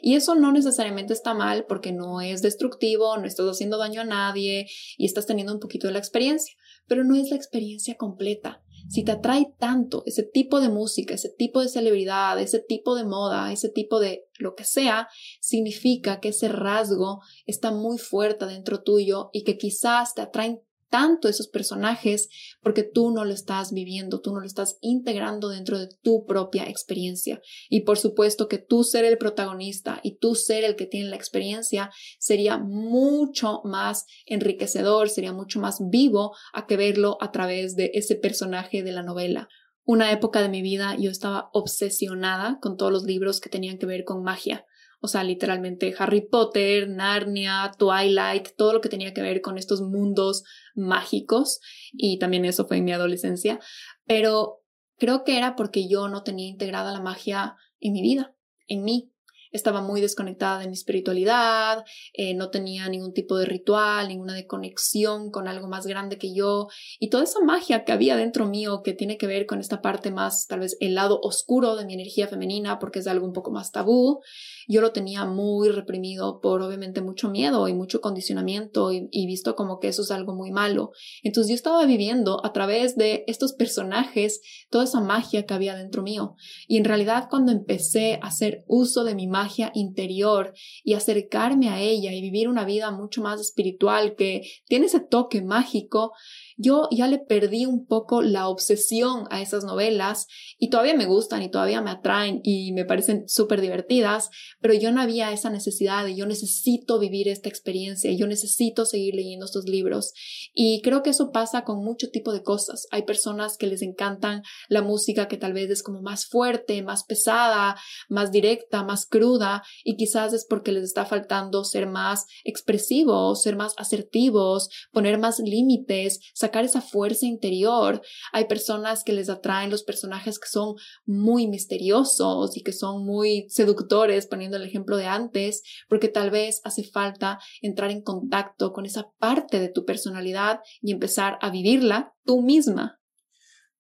Y 0.03 0.15
eso 0.15 0.35
no 0.35 0.53
necesariamente 0.53 1.13
está 1.13 1.35
mal 1.35 1.67
porque 1.67 1.93
no 1.93 2.21
es 2.21 2.43
destructivo, 2.43 3.17
no 3.17 3.27
estás 3.27 3.47
haciendo 3.47 3.79
daño 3.79 4.03
a 4.03 4.05
nadie 4.05 4.67
y 4.97 5.07
estás 5.07 5.27
teniendo 5.27 5.53
un 5.53 5.61
poquito 5.61 5.87
de 5.87 5.93
la 5.93 5.99
experiencia, 5.99 6.55
pero 6.87 7.05
no 7.05 7.17
es 7.17 7.31
la 7.31 7.37
experiencia 7.37 7.97
completa. 7.97 8.63
Si 8.89 9.03
te 9.03 9.13
atrae 9.13 9.55
tanto 9.59 10.03
ese 10.05 10.23
tipo 10.23 10.61
de 10.61 10.69
música, 10.69 11.15
ese 11.15 11.31
tipo 11.31 11.63
de 11.63 11.69
celebridad, 11.69 12.39
ese 12.39 12.61
tipo 12.61 12.95
de 12.95 13.05
moda, 13.05 13.51
ese 13.51 13.71
tipo 13.71 13.99
de 13.99 14.27
lo 14.39 14.55
que 14.55 14.65
sea, 14.65 15.09
significa 15.41 16.21
que 16.21 16.29
ese 16.29 16.49
rasgo 16.49 17.21
está 17.47 17.71
muy 17.71 17.97
fuerte 17.97 18.45
dentro 18.47 18.83
tuyo 18.83 19.31
y 19.33 19.45
que 19.45 19.57
quizás 19.57 20.15
te 20.15 20.21
atraen 20.21 20.61
tanto 20.95 21.29
esos 21.29 21.49
personajes 21.49 22.29
porque 22.63 22.85
tú 22.85 23.11
no 23.11 23.25
lo 23.25 23.35
estás 23.35 23.73
viviendo, 23.73 24.21
tú 24.21 24.33
no 24.33 24.39
lo 24.39 24.47
estás 24.47 24.79
integrando 24.81 25.49
dentro 25.49 25.77
de 25.77 25.89
tu 26.05 26.25
propia 26.25 26.69
experiencia. 26.69 27.43
Y 27.69 27.81
por 27.81 27.99
supuesto 27.99 28.47
que 28.47 28.59
tú 28.59 28.85
ser 28.85 29.05
el 29.05 29.19
protagonista 29.19 29.99
y 30.05 30.19
tú 30.19 30.37
ser 30.37 30.63
el 30.63 30.77
que 30.77 30.87
tiene 30.87 31.11
la 31.11 31.17
experiencia 31.17 31.91
sería 32.21 32.59
mucho 32.59 33.61
más 33.65 34.07
enriquecedor, 34.25 35.11
sería 35.11 35.33
mucho 35.33 35.59
más 35.59 35.79
vivo 35.91 36.37
a 36.53 36.69
que 36.69 36.77
verlo 36.77 37.19
a 37.21 37.33
través 37.33 37.75
de 37.75 37.91
ese 37.95 38.15
personaje 38.15 38.85
de 38.85 38.93
la 38.93 39.03
novela. 39.03 39.49
Una 39.83 40.13
época 40.13 40.43
de 40.43 40.49
mi 40.49 40.63
vida 40.63 40.95
yo 40.97 41.11
estaba 41.11 41.51
obsesionada 41.55 42.61
con 42.61 42.77
todos 42.77 42.93
los 42.93 43.03
libros 43.03 43.41
que 43.41 43.51
tenían 43.51 43.79
que 43.79 43.87
ver 43.87 44.05
con 44.05 44.23
magia. 44.23 44.65
O 45.05 45.07
sea, 45.07 45.23
literalmente 45.23 45.95
Harry 45.99 46.23
Potter, 46.23 46.89
Narnia, 46.89 47.73
Twilight, 47.79 48.57
todo 48.57 48.73
lo 48.73 48.81
que 48.81 48.89
tenía 48.89 49.13
que 49.13 49.21
ver 49.21 49.43
con 49.43 49.59
estos 49.59 49.83
mundos 49.83 50.45
mágicos. 50.75 51.61
Y 51.93 52.19
también 52.19 52.47
eso 52.47 52.67
fue 52.67 52.79
en 52.79 52.85
mi 52.85 52.93
adolescencia. 52.93 53.61
Pero 54.07 54.63
creo 54.97 55.23
que 55.23 55.37
era 55.37 55.57
porque 55.57 55.87
yo 55.91 56.09
no 56.09 56.23
tenía 56.23 56.49
integrada 56.49 56.91
la 56.91 57.03
magia 57.03 57.55
en 57.81 57.93
mi 57.93 58.01
vida, 58.01 58.35
en 58.67 58.83
mí 58.83 59.13
estaba 59.55 59.81
muy 59.81 60.01
desconectada 60.01 60.59
de 60.59 60.67
mi 60.67 60.75
espiritualidad, 60.75 61.85
eh, 62.13 62.35
no 62.35 62.51
tenía 62.51 62.89
ningún 62.89 63.15
tipo 63.15 63.39
de 63.39 63.47
ritual, 63.47 64.09
ninguna 64.09 64.35
de 64.35 64.47
conexión 64.47 65.31
con 65.31 65.47
algo 65.47 65.69
más 65.69 65.87
grande 65.87 66.19
que 66.19 66.35
yo 66.35 66.67
y 66.99 67.09
toda 67.09 67.23
esa 67.23 67.41
magia 67.41 67.85
que 67.85 67.93
había 67.93 68.17
dentro 68.17 68.47
mío 68.47 68.83
que 68.83 68.93
tiene 68.93 69.17
que 69.17 69.29
ver 69.29 69.47
con 69.47 69.61
esta 69.61 69.81
parte 69.81 70.11
más, 70.11 70.47
tal 70.49 70.61
vez 70.61 70.77
el 70.81 70.97
lado 70.97 71.21
oscuro 71.23 71.77
de 71.77 71.87
mi 71.87 71.95
energía 71.95 72.27
femenina 72.27 72.81
porque 72.81 72.99
es 72.99 73.07
algo 73.07 73.25
un 73.25 73.33
poco 73.33 73.53
más 73.53 73.71
tabú, 73.71 74.21
yo 74.67 74.81
lo 74.81 74.93
tenía 74.93 75.25
muy 75.25 75.69
reprimido 75.69 76.41
por 76.41 76.61
obviamente 76.61 77.01
mucho 77.01 77.31
miedo 77.31 77.69
y 77.69 77.75
mucho 77.75 78.01
condicionamiento 78.01 78.93
y, 78.93 79.09
y 79.13 79.27
visto 79.27 79.55
como 79.55 79.79
que 79.79 79.89
eso 79.89 80.03
es 80.03 80.11
algo 80.11 80.35
muy 80.35 80.51
malo. 80.51 80.91
Entonces 81.23 81.51
yo 81.51 81.55
estaba 81.55 81.85
viviendo 81.87 82.45
a 82.45 82.53
través 82.53 82.97
de 82.97 83.25
estos 83.29 83.53
personajes 83.53 84.41
toda 84.69 84.85
esa 84.85 85.01
magia 85.01 85.47
que 85.47 85.55
había 85.55 85.77
dentro 85.77 86.03
mío 86.03 86.35
y 86.67 86.79
en 86.79 86.85
realidad 86.85 87.29
cuando 87.31 87.53
empecé 87.53 88.19
a 88.21 88.27
hacer 88.27 88.65
uso 88.67 89.05
de 89.05 89.15
mi 89.15 89.29
magia, 89.45 89.71
interior 89.75 90.53
y 90.83 90.95
acercarme 90.95 91.69
a 91.69 91.81
ella 91.81 92.13
y 92.13 92.21
vivir 92.21 92.49
una 92.49 92.65
vida 92.65 92.91
mucho 92.91 93.23
más 93.23 93.41
espiritual 93.41 94.15
que 94.17 94.43
tiene 94.67 94.87
ese 94.87 95.01
toque 95.01 95.43
mágico, 95.43 96.13
yo 96.57 96.89
ya 96.91 97.09
le 97.09 97.19
perdí 97.19 97.67
un 97.67 97.87
poco 97.87 98.23
la 98.23 98.49
obsesión 98.49 99.25
a 99.31 99.41
esas 99.41 99.65
novelas 99.65 100.27
y 100.59 100.71
todavía 100.71 100.95
me 100.95 101.07
gustan 101.07 101.43
y 101.43 101.51
todavía 101.51 101.81
me 101.81 101.91
atraen 101.91 102.41
y 102.45 102.73
me 102.73 102.85
parecen 102.85 103.29
súper 103.29 103.61
divertidas, 103.61 104.31
pero 104.61 104.75
yo 104.75 104.93
no 104.93 105.01
había 105.01 105.33
esa 105.33 105.51
necesidad 105.51 106.05
de 106.05 106.17
yo 106.17 106.27
necesito 106.27 106.99
vivir 106.99 107.29
esta 107.29 107.49
experiencia, 107.49 108.13
yo 108.13 108.27
necesito 108.27 108.85
seguir 108.85 109.15
leyendo 109.15 109.47
estos 109.47 109.65
libros 109.67 110.13
y 110.53 110.81
creo 110.83 111.03
que 111.03 111.11
eso 111.11 111.31
pasa 111.33 111.65
con 111.65 111.85
mucho 111.85 112.11
tipo 112.11 112.33
de 112.33 112.43
cosas. 112.43 112.87
Hay 112.91 113.03
personas 113.03 113.57
que 113.57 113.67
les 113.67 113.83
encantan 113.83 114.43
la 114.69 114.83
música 114.83 115.29
que 115.29 115.37
tal 115.37 115.53
vez 115.53 115.71
es 115.71 115.83
como 115.83 116.03
más 116.03 116.27
fuerte, 116.27 116.83
más 116.83 117.05
pesada, 117.05 117.77
más 118.09 118.31
directa, 118.31 118.85
más 118.85 119.07
cruda 119.07 119.63
y 119.83 119.97
quizás 119.97 120.33
es 120.33 120.47
porque 120.49 120.73
les 120.73 120.85
está 120.85 121.05
faltando 121.05 121.65
ser 121.65 121.87
más 121.87 122.27
expresivos, 122.45 123.43
ser 123.43 123.57
más 123.57 123.75
asertivos, 123.77 124.69
poner 124.93 125.19
más 125.19 125.39
límites, 125.39 126.21
sacar 126.45 126.65
esa 126.65 126.81
fuerza 126.81 127.27
interior. 127.27 128.03
Hay 128.33 128.45
personas 128.47 129.03
que 129.03 129.13
les 129.13 129.31
atraen 129.31 129.71
los 129.71 129.83
personajes 129.83 130.39
que 130.39 130.49
son 130.49 130.75
muy 131.07 131.47
misteriosos 131.47 132.57
y 132.57 132.63
que 132.63 132.73
son 132.73 133.05
muy 133.05 133.47
seductores, 133.49 134.27
poniendo 134.27 134.57
el 134.57 134.65
ejemplo 134.65 134.97
de 134.97 135.07
antes, 135.07 135.63
porque 135.89 136.09
tal 136.09 136.31
vez 136.31 136.61
hace 136.65 136.85
falta 136.85 137.39
entrar 137.63 137.91
en 137.91 138.03
contacto 138.03 138.73
con 138.73 138.85
esa 138.85 139.11
parte 139.19 139.59
de 139.59 139.69
tu 139.69 139.85
personalidad 139.85 140.61
y 140.83 140.93
empezar 140.93 141.39
a 141.41 141.51
vivirla 141.51 142.15
tú 142.25 142.43
misma. 142.43 143.01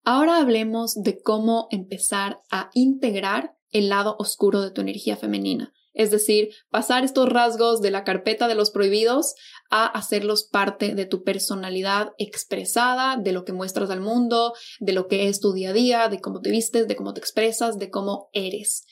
Ahora 0.02 0.38
hablemos 0.38 0.94
de 1.02 1.20
cómo 1.20 1.66
empezar 1.70 2.40
a 2.50 2.70
integrar 2.74 3.56
el 3.70 3.88
lado 3.88 4.16
oscuro 4.18 4.60
de 4.60 4.70
tu 4.70 4.80
energía 4.80 5.16
femenina. 5.16 5.72
Es 5.94 6.10
decir, 6.10 6.50
pasar 6.70 7.04
estos 7.04 7.28
rasgos 7.28 7.80
de 7.80 7.92
la 7.92 8.02
carpeta 8.02 8.48
de 8.48 8.56
los 8.56 8.72
prohibidos 8.72 9.36
a 9.70 9.86
hacerlos 9.86 10.42
parte 10.42 10.96
de 10.96 11.06
tu 11.06 11.22
personalidad 11.22 12.12
expresada, 12.18 13.16
de 13.16 13.32
lo 13.32 13.44
que 13.44 13.52
muestras 13.52 13.90
al 13.90 14.00
mundo, 14.00 14.54
de 14.80 14.92
lo 14.92 15.06
que 15.06 15.28
es 15.28 15.38
tu 15.38 15.52
día 15.52 15.70
a 15.70 15.72
día, 15.72 16.08
de 16.08 16.20
cómo 16.20 16.40
te 16.40 16.50
vistes, 16.50 16.88
de 16.88 16.96
cómo 16.96 17.14
te 17.14 17.20
expresas, 17.20 17.78
de 17.78 17.90
cómo 17.90 18.28
eres. 18.32 18.84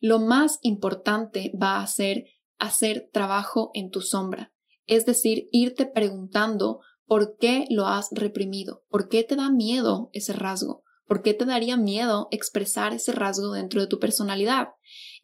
Lo 0.00 0.20
más 0.20 0.60
importante 0.62 1.52
va 1.60 1.80
a 1.80 1.86
ser 1.88 2.26
hacer 2.58 3.10
trabajo 3.12 3.72
en 3.74 3.90
tu 3.90 4.00
sombra, 4.00 4.52
es 4.86 5.04
decir, 5.06 5.48
irte 5.50 5.86
preguntando 5.86 6.80
por 7.04 7.36
qué 7.36 7.66
lo 7.68 7.88
has 7.88 8.10
reprimido, 8.12 8.84
por 8.88 9.08
qué 9.08 9.24
te 9.24 9.34
da 9.34 9.50
miedo 9.50 10.08
ese 10.12 10.32
rasgo, 10.32 10.84
¿Por 11.06 11.22
qué 11.22 11.34
te 11.34 11.44
daría 11.44 11.76
miedo 11.76 12.28
expresar 12.30 12.94
ese 12.94 13.12
rasgo 13.12 13.52
dentro 13.52 13.80
de 13.80 13.86
tu 13.86 13.98
personalidad? 13.98 14.68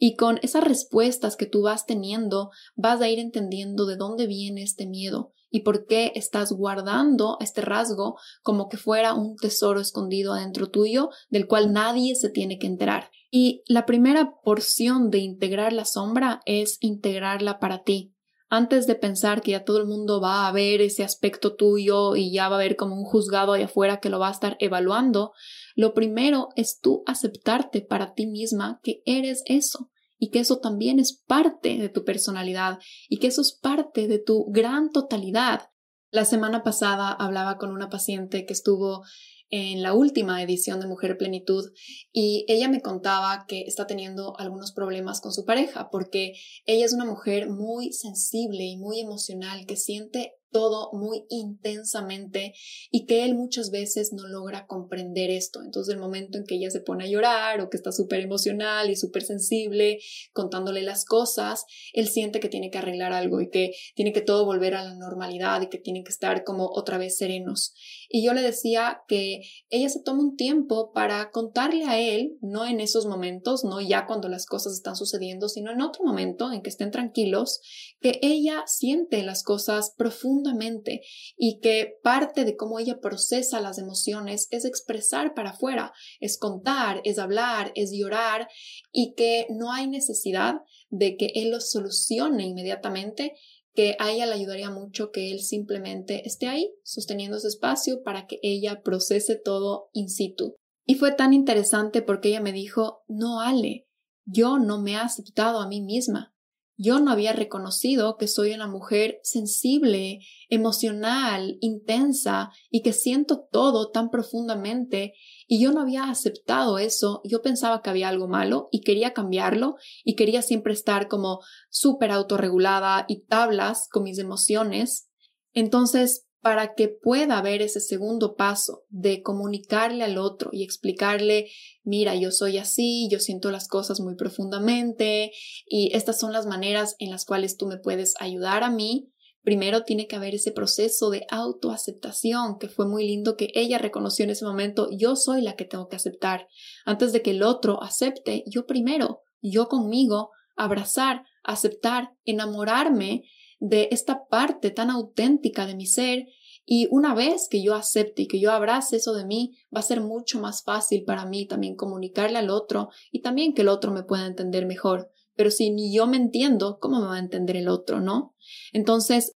Y 0.03 0.17
con 0.17 0.41
esas 0.43 0.65
respuestas 0.65 1.37
que 1.37 1.45
tú 1.45 1.61
vas 1.63 1.85
teniendo, 1.85 2.51
vas 2.75 3.03
a 3.03 3.09
ir 3.11 3.19
entendiendo 3.19 3.85
de 3.85 3.97
dónde 3.97 4.27
viene 4.27 4.63
este 4.63 4.87
miedo 4.87 5.35
y 5.51 5.61
por 5.61 5.87
qué 5.87 6.13
estás 6.15 6.53
guardando 6.53 7.37
este 7.41 7.61
rasgo 7.61 8.17
como 8.43 8.69
que 8.69 8.79
fuera 8.79 9.13
un 9.13 9.37
tesoro 9.37 9.79
escondido 9.79 10.33
adentro 10.33 10.71
tuyo 10.71 11.11
del 11.29 11.47
cual 11.47 11.75
nadie 11.75 12.15
se 12.15 12.31
tiene 12.31 12.59
que 12.59 12.67
enterar. 12.67 13.11
Y 13.31 13.63
la 13.67 13.85
primera 13.85 14.33
porción 14.43 15.11
de 15.11 15.19
integrar 15.19 15.75
la 15.75 15.85
sombra 15.85 16.41
es 16.47 16.79
integrarla 16.81 17.59
para 17.59 17.83
ti 17.83 18.15
antes 18.51 18.89
de 18.89 18.97
pensar 18.97 19.41
que 19.41 19.53
ya 19.53 19.65
todo 19.65 19.79
el 19.79 19.87
mundo 19.87 20.21
va 20.21 20.49
a 20.49 20.53
ver 20.53 20.81
ese 20.81 21.05
aspecto 21.05 21.55
tuyo 21.55 22.17
y 22.17 22.33
ya 22.33 22.49
va 22.49 22.57
a 22.57 22.59
haber 22.59 22.75
como 22.77 22.97
un 22.97 23.05
juzgado 23.05 23.53
ahí 23.53 23.63
afuera 23.63 24.01
que 24.01 24.11
lo 24.11 24.19
va 24.19 24.29
a 24.29 24.33
estar 24.33 24.57
evaluando, 24.59 25.33
lo 25.77 25.95
primero 25.95 26.49
es 26.57 26.81
tú 26.81 27.05
aceptarte 27.07 27.81
para 27.81 28.13
ti 28.13 28.27
misma 28.27 28.81
que 28.83 29.03
eres 29.07 29.45
eso 29.47 29.91
y 30.19 30.31
que 30.31 30.41
eso 30.41 30.59
también 30.59 30.99
es 30.99 31.23
parte 31.27 31.79
de 31.79 31.89
tu 31.89 32.05
personalidad 32.05 32.81
y 33.09 33.19
que 33.19 33.29
eso 33.29 33.41
es 33.41 33.53
parte 33.53 34.09
de 34.09 34.19
tu 34.19 34.47
gran 34.51 34.91
totalidad. 34.91 35.71
La 36.11 36.25
semana 36.25 36.65
pasada 36.65 37.13
hablaba 37.13 37.57
con 37.57 37.71
una 37.71 37.89
paciente 37.89 38.45
que 38.45 38.53
estuvo 38.53 39.05
en 39.51 39.83
la 39.83 39.95
última 39.95 40.43
edición 40.43 40.81
de 40.81 40.87
Mujer 40.87 41.17
Plenitud 41.19 41.71
y 42.13 42.45
ella 42.49 42.69
me 42.69 42.81
contaba 42.81 43.45
que 43.49 43.63
está 43.63 43.87
teniendo 43.87 44.39
algunos 44.39 44.73
problemas 44.73 45.21
con 45.21 45.33
su 45.33 45.45
pareja 45.45 45.91
porque 45.91 46.35
ella 46.67 46.85
es 46.85 46.93
una 46.93 47.05
mujer 47.05 47.51
muy 47.51 47.93
sensible 47.93 48.65
y 48.65 48.77
muy 48.77 49.01
emocional 49.01 49.67
que 49.67 49.77
siente 49.77 50.40
todo 50.51 50.91
muy 50.93 51.25
intensamente 51.29 52.55
y 52.91 53.07
que 53.07 53.25
él 53.25 53.35
muchas 53.35 53.71
veces 53.71 54.13
no 54.13 54.27
logra 54.27 54.67
comprender 54.67 55.31
esto. 55.31 55.63
Entonces 55.63 55.95
el 55.95 56.01
momento 56.01 56.39
en 56.39 56.45
que 56.45 56.57
ella 56.57 56.71
se 56.71 56.81
pone 56.81 57.05
a 57.05 57.09
llorar 57.09 57.61
o 57.61 57.71
que 57.71 57.77
está 57.77 57.93
súper 57.93 58.21
emocional 58.21 58.91
y 58.91 58.97
súper 58.97 59.23
sensible 59.23 60.01
contándole 60.33 60.83
las 60.83 61.05
cosas, 61.05 61.65
él 61.93 62.09
siente 62.09 62.41
que 62.41 62.49
tiene 62.49 62.71
que 62.71 62.79
arreglar 62.79 63.13
algo 63.13 63.41
y 63.41 63.51
que 63.51 63.73
tiene 63.95 64.13
que 64.13 64.21
todo 64.21 64.45
volver 64.45 64.75
a 64.75 64.85
la 64.85 64.95
normalidad 64.95 65.61
y 65.63 65.69
que 65.69 65.79
tienen 65.79 66.05
que 66.05 66.11
estar 66.11 66.45
como 66.45 66.67
otra 66.67 66.99
vez 66.99 67.17
serenos. 67.17 67.75
Y 68.09 68.25
yo 68.25 68.35
le 68.35 68.43
decía 68.43 69.03
que 69.07 69.43
ella 69.69 69.89
se 69.89 70.03
toma 70.03 70.23
un 70.23 70.37
tiempo 70.37 70.93
para 70.93 71.31
contarle 71.31 71.85
a 71.85 71.99
él, 71.99 72.37
no 72.41 72.67
en 72.67 72.81
esos 72.81 73.07
momentos, 73.07 73.65
no 73.65 73.81
ya 73.81 74.07
cuando 74.07 74.29
las 74.29 74.47
cosas 74.47 74.73
están 74.73 74.97
sucediendo, 74.97 75.49
sino 75.49 75.71
en 75.71 75.81
otro 75.81 76.05
momento 76.05 76.53
en 76.53 76.63
que 76.63 76.71
estén 76.71 76.91
tranquilos, 76.91 77.61
que 78.01 78.19
ella 78.23 78.65
siente 78.67 79.23
las 79.23 79.43
cosas 79.43 79.95
profundamente 80.41 81.03
y 81.37 81.61
que 81.61 81.99
parte 82.03 82.45
de 82.45 82.57
cómo 82.57 82.79
ella 82.79 83.01
procesa 83.01 83.61
las 83.61 83.79
emociones 83.79 84.49
es 84.51 84.65
expresar 84.65 85.35
para 85.35 85.51
afuera, 85.51 85.93
es 86.21 86.39
contar, 86.39 87.01
es 87.05 87.19
hablar, 87.19 87.73
es 87.75 87.93
llorar 87.93 88.49
y 88.93 89.15
que 89.15 89.47
no 89.51 89.73
hay 89.73 89.87
necesidad 89.87 90.57
de 90.89 91.17
que 91.17 91.33
él 91.35 91.51
lo 91.51 91.61
solucione 91.61 92.47
inmediatamente 92.47 93.35
que 93.73 93.95
a 94.01 94.11
ella 94.11 94.27
le 94.27 94.35
ayudaría 94.35 94.71
mucho 94.71 95.13
que 95.13 95.31
él 95.31 95.41
simplemente 95.41 96.27
esté 96.27 96.49
ahí, 96.49 96.75
sosteniendo 96.83 97.37
ese 97.37 97.49
espacio 97.49 98.03
para 98.03 98.27
que 98.27 98.41
ella 98.43 98.83
procese 98.83 99.37
todo 99.37 99.91
in 99.93 100.09
situ. 100.09 100.57
Y 100.87 100.97
fue 100.97 101.13
tan 101.13 101.33
interesante 101.33 102.03
porque 102.03 102.31
ella 102.31 102.41
me 102.41 102.53
dijo, 102.53 103.05
no, 103.07 103.41
Ale, 103.41 103.87
yo 104.25 104.59
no 104.59 104.83
me 104.83 104.93
he 104.93 104.97
aceptado 104.97 105.61
a 105.61 105.69
mí 105.69 105.81
misma. 105.83 106.35
Yo 106.83 106.99
no 106.99 107.11
había 107.11 107.35
reconocido 107.35 108.17
que 108.17 108.27
soy 108.27 108.55
una 108.55 108.67
mujer 108.67 109.21
sensible, 109.23 110.21
emocional, 110.49 111.59
intensa 111.61 112.49
y 112.71 112.81
que 112.81 112.95
siento 112.95 113.47
todo 113.53 113.91
tan 113.91 114.09
profundamente 114.09 115.13
y 115.47 115.63
yo 115.63 115.73
no 115.73 115.83
había 115.83 116.05
aceptado 116.05 116.79
eso. 116.79 117.21
Yo 117.25 117.43
pensaba 117.43 117.83
que 117.83 117.91
había 117.91 118.09
algo 118.09 118.29
malo 118.29 118.71
y 118.73 118.81
quería 118.81 119.13
cambiarlo 119.13 119.77
y 120.05 120.17
quería 120.17 120.41
siempre 120.41 120.73
estar 120.73 121.09
como 121.09 121.41
súper 121.69 122.13
autorregulada 122.13 123.05
y 123.09 123.27
tablas 123.27 123.87
con 123.91 124.05
mis 124.05 124.19
emociones. 124.19 125.11
Entonces, 125.53 126.30
para 126.41 126.75
que 126.75 126.89
pueda 126.89 127.39
haber 127.39 127.61
ese 127.61 127.81
segundo 127.81 128.35
paso 128.35 128.85
de 128.89 129.23
comunicarle 129.23 130.05
al 130.05 130.17
otro 130.17 130.51
y 130.53 130.63
explicarle, 130.63 131.51
mira, 131.85 132.15
yo 132.15 132.31
soy 132.31 132.57
así, 132.59 133.09
yo 133.11 133.21
siento 133.21 133.51
las 133.51 133.69
cosas 133.69 134.01
muy 134.01 134.17
profundamente 134.17 135.33
y 135.67 135.95
estas 135.95 136.19
son 136.19 136.33
las 136.33 136.47
maneras 136.47 136.97
en 136.99 137.11
las 137.11 137.27
cuales 137.27 137.57
tú 137.57 137.67
me 137.67 137.79
puedes 137.79 138.15
ayudar 138.21 138.63
a 138.63 138.71
mí. 138.71 139.11
Primero 139.43 139.85
tiene 139.85 140.07
que 140.07 140.17
haber 140.17 140.35
ese 140.35 140.53
proceso 140.53 141.11
de 141.11 141.27
autoaceptación, 141.31 142.59
que 142.59 142.69
fue 142.69 142.87
muy 142.87 143.07
lindo 143.07 143.37
que 143.37 143.51
ella 143.55 143.79
reconoció 143.79 144.25
en 144.25 144.31
ese 144.31 144.45
momento, 144.45 144.89
yo 144.97 145.17
soy 145.17 145.43
la 145.43 145.57
que 145.57 145.65
tengo 145.65 145.89
que 145.89 145.97
aceptar. 145.97 146.47
Antes 146.85 147.13
de 147.13 147.23
que 147.23 147.31
el 147.31 147.43
otro 147.43 147.83
acepte, 147.83 148.45
yo 148.47 148.67
primero, 148.67 149.23
yo 149.43 149.69
conmigo, 149.69 150.31
abrazar, 150.57 151.25
aceptar, 151.43 152.11
enamorarme 152.25 153.25
de 153.61 153.89
esta 153.93 154.27
parte 154.27 154.71
tan 154.71 154.91
auténtica 154.91 155.67
de 155.67 155.77
mi 155.77 155.87
ser 155.87 156.27
y 156.73 156.89
una 156.91 157.15
vez 157.15 157.49
que 157.49 157.63
yo 157.63 157.75
acepte 157.75 158.23
y 158.23 158.27
que 158.29 158.41
yo 158.41 158.53
abrace 158.53 158.97
eso 158.97 159.15
de 159.15 159.25
mí, 159.25 159.59
va 159.75 159.81
a 159.81 159.85
ser 159.85 160.01
mucho 160.01 160.41
más 160.41 160.63
fácil 160.63 161.05
para 161.05 161.27
mí 161.27 161.47
también 161.47 161.77
comunicarle 161.77 162.39
al 162.39 162.51
otro 162.51 162.91
y 163.11 163.23
también 163.23 163.55
que 163.55 163.63
el 163.63 163.69
otro 163.69 163.93
me 163.93 164.03
pueda 164.03 164.27
entender 164.27 164.67
mejor. 164.67 165.11
Pero 165.35 165.51
si 165.51 165.71
ni 165.71 165.95
yo 165.95 166.07
me 166.07 166.17
entiendo, 166.17 166.79
¿cómo 166.81 167.01
me 167.01 167.07
va 167.07 167.17
a 167.17 167.21
entender 167.21 167.57
el 167.57 167.69
otro, 167.69 168.01
no? 168.01 168.35
Entonces, 168.73 169.33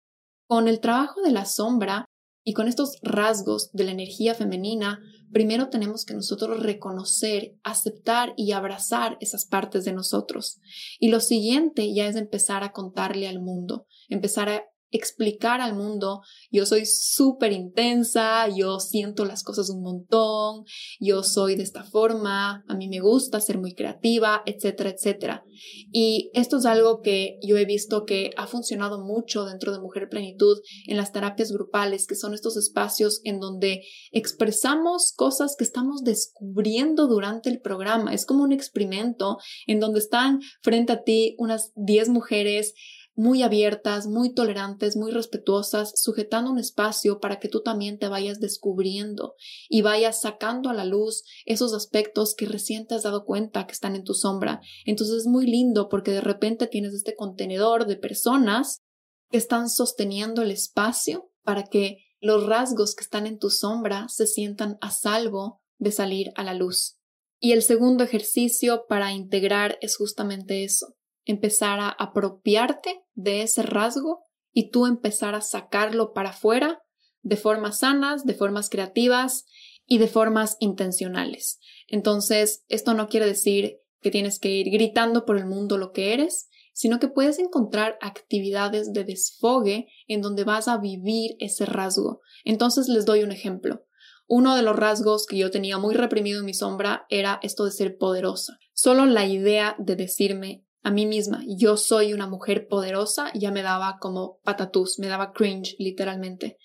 con 0.47 0.67
el 0.67 0.79
trabajo 0.79 1.21
de 1.21 1.31
la 1.31 1.45
sombra 1.45 2.05
y 2.43 2.53
con 2.53 2.67
estos 2.67 2.97
rasgos 3.01 3.71
de 3.71 3.84
la 3.86 3.91
energía 3.91 4.34
femenina, 4.34 4.99
primero 5.31 5.69
tenemos 5.69 6.05
que 6.05 6.13
nosotros 6.13 6.62
reconocer, 6.62 7.55
aceptar 7.63 8.34
y 8.36 8.51
abrazar 8.51 9.17
esas 9.21 9.45
partes 9.45 9.86
de 9.86 9.93
nosotros. 9.93 10.60
Y 10.99 11.10
lo 11.10 11.19
siguiente 11.19 11.93
ya 11.93 12.07
es 12.07 12.15
empezar 12.15 12.63
a 12.63 12.71
contarle 12.71 13.27
al 13.27 13.39
mundo, 13.39 13.86
empezar 14.12 14.50
a 14.50 14.63
explicar 14.91 15.62
al 15.62 15.74
mundo, 15.74 16.21
yo 16.52 16.65
soy 16.65 16.86
súper 16.86 17.54
intensa, 17.54 18.47
yo 18.50 18.80
siento 18.80 19.26
las 19.26 19.43
cosas 19.43 19.69
un 19.69 19.82
montón, 19.82 20.65
yo 21.00 21.24
soy 21.24 21.56
de 21.56 21.63
esta 21.63 21.84
forma, 21.84 22.63
a 22.67 22.76
mí 22.76 22.89
me 22.89 23.00
gusta 23.00 23.39
ser 23.39 23.58
muy 23.58 23.74
creativa, 23.74 24.43
etcétera, 24.45 24.89
etcétera. 24.89 25.45
Y 25.91 26.30
esto 26.34 26.58
es 26.58 26.65
algo 26.65 27.02
que 27.02 27.39
yo 27.41 27.58
he 27.58 27.65
visto 27.65 28.06
que 28.06 28.32
ha 28.36 28.47
funcionado 28.47 29.04
mucho 29.04 29.45
dentro 29.45 29.71
de 29.71 29.80
Mujer 29.80 30.10
Plenitud 30.10 30.60
en 30.88 30.97
las 30.97 31.13
terapias 31.13 31.52
grupales, 31.52 32.06
que 32.06 32.15
son 32.15 32.34
estos 32.34 32.58
espacios 32.58 33.21
en 33.24 33.39
donde 33.39 33.84
expresamos 34.12 35.13
cosas 35.15 35.56
que 35.58 35.63
estamos 35.63 36.04
descubriendo 36.04 37.08
durante 37.08 37.50
el 37.50 37.62
programa. 37.62 38.13
Es 38.13 38.26
como 38.26 38.43
un 38.43 38.52
experimento 38.52 39.38
en 39.67 39.80
donde 39.80 40.00
están 40.00 40.41
frente 40.62 40.91
a 40.91 41.04
ti 41.04 41.36
unas 41.38 41.71
10 41.76 42.10
mujeres 42.10 42.74
muy 43.21 43.43
abiertas, 43.43 44.07
muy 44.07 44.34
tolerantes, 44.34 44.97
muy 44.97 45.12
respetuosas, 45.12 45.93
sujetando 45.95 46.49
un 46.49 46.57
espacio 46.57 47.19
para 47.19 47.39
que 47.39 47.49
tú 47.49 47.62
también 47.62 47.99
te 47.99 48.07
vayas 48.07 48.39
descubriendo 48.39 49.36
y 49.69 49.84
vayas 49.84 50.21
sacando 50.21 50.71
a 50.71 50.73
la 50.73 50.86
luz 50.86 51.23
esos 51.45 51.75
aspectos 51.75 52.34
que 52.34 52.47
recién 52.47 52.88
te 52.88 52.95
has 52.95 53.03
dado 53.03 53.23
cuenta 53.23 53.67
que 53.67 53.73
están 53.73 53.95
en 53.95 54.03
tu 54.03 54.15
sombra. 54.15 54.60
Entonces 54.86 55.17
es 55.17 55.27
muy 55.27 55.45
lindo 55.45 55.88
porque 55.88 56.10
de 56.10 56.21
repente 56.21 56.65
tienes 56.65 56.95
este 56.95 57.15
contenedor 57.15 57.86
de 57.86 57.95
personas 57.95 58.81
que 59.29 59.38
están 59.38 59.69
sosteniendo 59.69 60.41
el 60.41 60.49
espacio 60.49 61.31
para 61.43 61.65
que 61.65 61.97
los 62.21 62.47
rasgos 62.47 62.95
que 62.95 63.03
están 63.03 63.27
en 63.27 63.38
tu 63.38 63.51
sombra 63.51 64.07
se 64.10 64.25
sientan 64.25 64.79
a 64.81 64.89
salvo 64.89 65.62
de 65.77 65.91
salir 65.91 66.31
a 66.34 66.43
la 66.43 66.55
luz. 66.55 66.97
Y 67.39 67.51
el 67.51 67.62
segundo 67.62 68.03
ejercicio 68.03 68.86
para 68.89 69.12
integrar 69.13 69.77
es 69.81 69.95
justamente 69.95 70.63
eso, 70.63 70.95
empezar 71.32 71.80
a 71.80 71.89
apropiarte 71.89 73.04
de 73.13 73.41
ese 73.41 73.63
rasgo 73.63 74.26
y 74.54 74.70
tú 74.70 74.86
empezar 74.86 75.36
a 75.36 75.41
sacarlo 75.41 76.13
para 76.13 76.30
afuera 76.30 76.82
de 77.22 77.38
formas 77.38 77.80
sanas, 77.80 78.26
de 78.26 78.34
formas 78.34 78.70
creativas 78.70 79.46
y 79.86 79.98
de 79.98 80.08
formas 80.08 80.58
intencionales. 80.60 81.60
Entonces, 81.88 82.63
esto 82.67 82.94
no 82.94 83.08
quiere 83.08 83.26
decir 83.26 83.80
que 84.02 84.12
tienes 84.12 84.39
que 84.39 84.50
ir 84.50 84.70
gritando 84.72 85.26
por 85.26 85.38
el 85.38 85.46
mundo 85.46 85.78
lo 85.78 85.91
que 85.91 86.13
eres, 86.13 86.50
sino 86.74 87.00
que 87.00 87.08
puedes 87.08 87.38
encontrar 87.39 87.98
actividades 88.02 88.94
de 88.94 89.04
desfogue 89.04 89.88
en 90.08 90.22
donde 90.22 90.44
vas 90.44 90.67
a 90.67 90.78
vivir 90.78 91.36
ese 91.39 91.65
rasgo. 91.65 92.22
Entonces 92.44 92.88
les 92.88 93.06
doy 93.06 93.24
un 93.24 93.32
ejemplo. 93.32 93.86
Uno 94.28 94.56
de 94.56 94.62
los 94.62 94.76
rasgos 94.76 95.26
que 95.26 95.38
yo 95.38 95.52
tenía 95.52 95.78
muy 95.78 95.94
reprimido 95.94 96.39
en 96.39 96.46
mi 96.46 96.54
sombra 96.54 97.06
era 97.10 97.39
esto 97.44 97.65
de 97.65 97.72
ser 97.72 97.98
poderosa. 97.98 98.58
Solo 98.74 99.06
la 99.06 99.26
idea 99.26 99.76
de 99.78 99.96
decirme 99.96 100.65
a 100.84 100.91
mí 100.91 101.06
misma, 101.06 101.44
yo 101.48 101.78
soy 101.78 102.13
una 102.13 102.28
mujer 102.28 102.67
poderosa, 102.67 103.32
ya 103.34 103.52
me 103.52 103.62
daba 103.62 103.98
como 104.00 104.39
patatús, 104.44 104.98
me 105.00 105.08
daba 105.08 105.32
cringe 105.32 105.76
literalmente. 105.78 106.58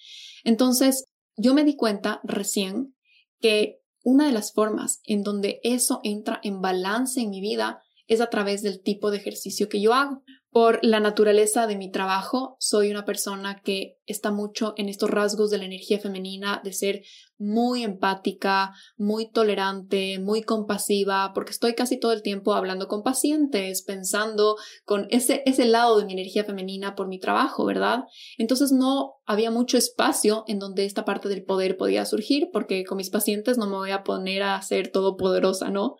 Entonces, 0.44 1.07
yo 1.37 1.52
me 1.52 1.64
di 1.64 1.76
cuenta 1.76 2.20
recién 2.24 2.94
que 3.40 3.81
una 4.02 4.26
de 4.26 4.33
las 4.33 4.52
formas 4.52 5.00
en 5.05 5.22
donde 5.22 5.61
eso 5.62 6.00
entra 6.02 6.40
en 6.42 6.62
balance 6.62 7.20
en 7.20 7.31
mi 7.31 7.40
vida 7.40 7.83
es 8.07 8.20
a 8.20 8.31
través 8.31 8.62
del 8.62 8.81
tipo 8.81 9.11
de 9.11 9.18
ejercicio 9.18 9.68
que 9.68 9.81
yo 9.81 9.92
hago. 9.92 10.22
Por 10.56 10.78
la 10.82 11.00
naturaleza 11.00 11.66
de 11.66 11.76
mi 11.76 11.90
trabajo, 11.90 12.56
soy 12.60 12.90
una 12.90 13.04
persona 13.04 13.60
que 13.62 13.98
está 14.06 14.30
mucho 14.30 14.72
en 14.78 14.88
estos 14.88 15.10
rasgos 15.10 15.50
de 15.50 15.58
la 15.58 15.66
energía 15.66 15.98
femenina, 15.98 16.62
de 16.64 16.72
ser 16.72 17.02
muy 17.36 17.84
empática, 17.84 18.72
muy 18.96 19.30
tolerante, 19.30 20.18
muy 20.18 20.40
compasiva, 20.40 21.32
porque 21.34 21.50
estoy 21.50 21.74
casi 21.74 22.00
todo 22.00 22.12
el 22.12 22.22
tiempo 22.22 22.54
hablando 22.54 22.88
con 22.88 23.02
pacientes, 23.02 23.82
pensando 23.82 24.56
con 24.86 25.06
ese, 25.10 25.42
ese 25.44 25.66
lado 25.66 25.98
de 25.98 26.06
mi 26.06 26.14
energía 26.14 26.44
femenina 26.44 26.94
por 26.94 27.06
mi 27.06 27.20
trabajo, 27.20 27.66
¿verdad? 27.66 28.04
Entonces 28.38 28.72
no 28.72 29.16
había 29.26 29.50
mucho 29.50 29.76
espacio 29.76 30.44
en 30.46 30.58
donde 30.58 30.86
esta 30.86 31.04
parte 31.04 31.28
del 31.28 31.44
poder 31.44 31.76
podía 31.76 32.06
surgir, 32.06 32.48
porque 32.50 32.82
con 32.86 32.96
mis 32.96 33.10
pacientes 33.10 33.58
no 33.58 33.66
me 33.66 33.76
voy 33.76 33.90
a 33.90 34.04
poner 34.04 34.42
a 34.42 34.62
ser 34.62 34.90
todopoderosa, 34.90 35.68
¿no? 35.68 35.96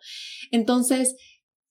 Entonces, 0.49 1.15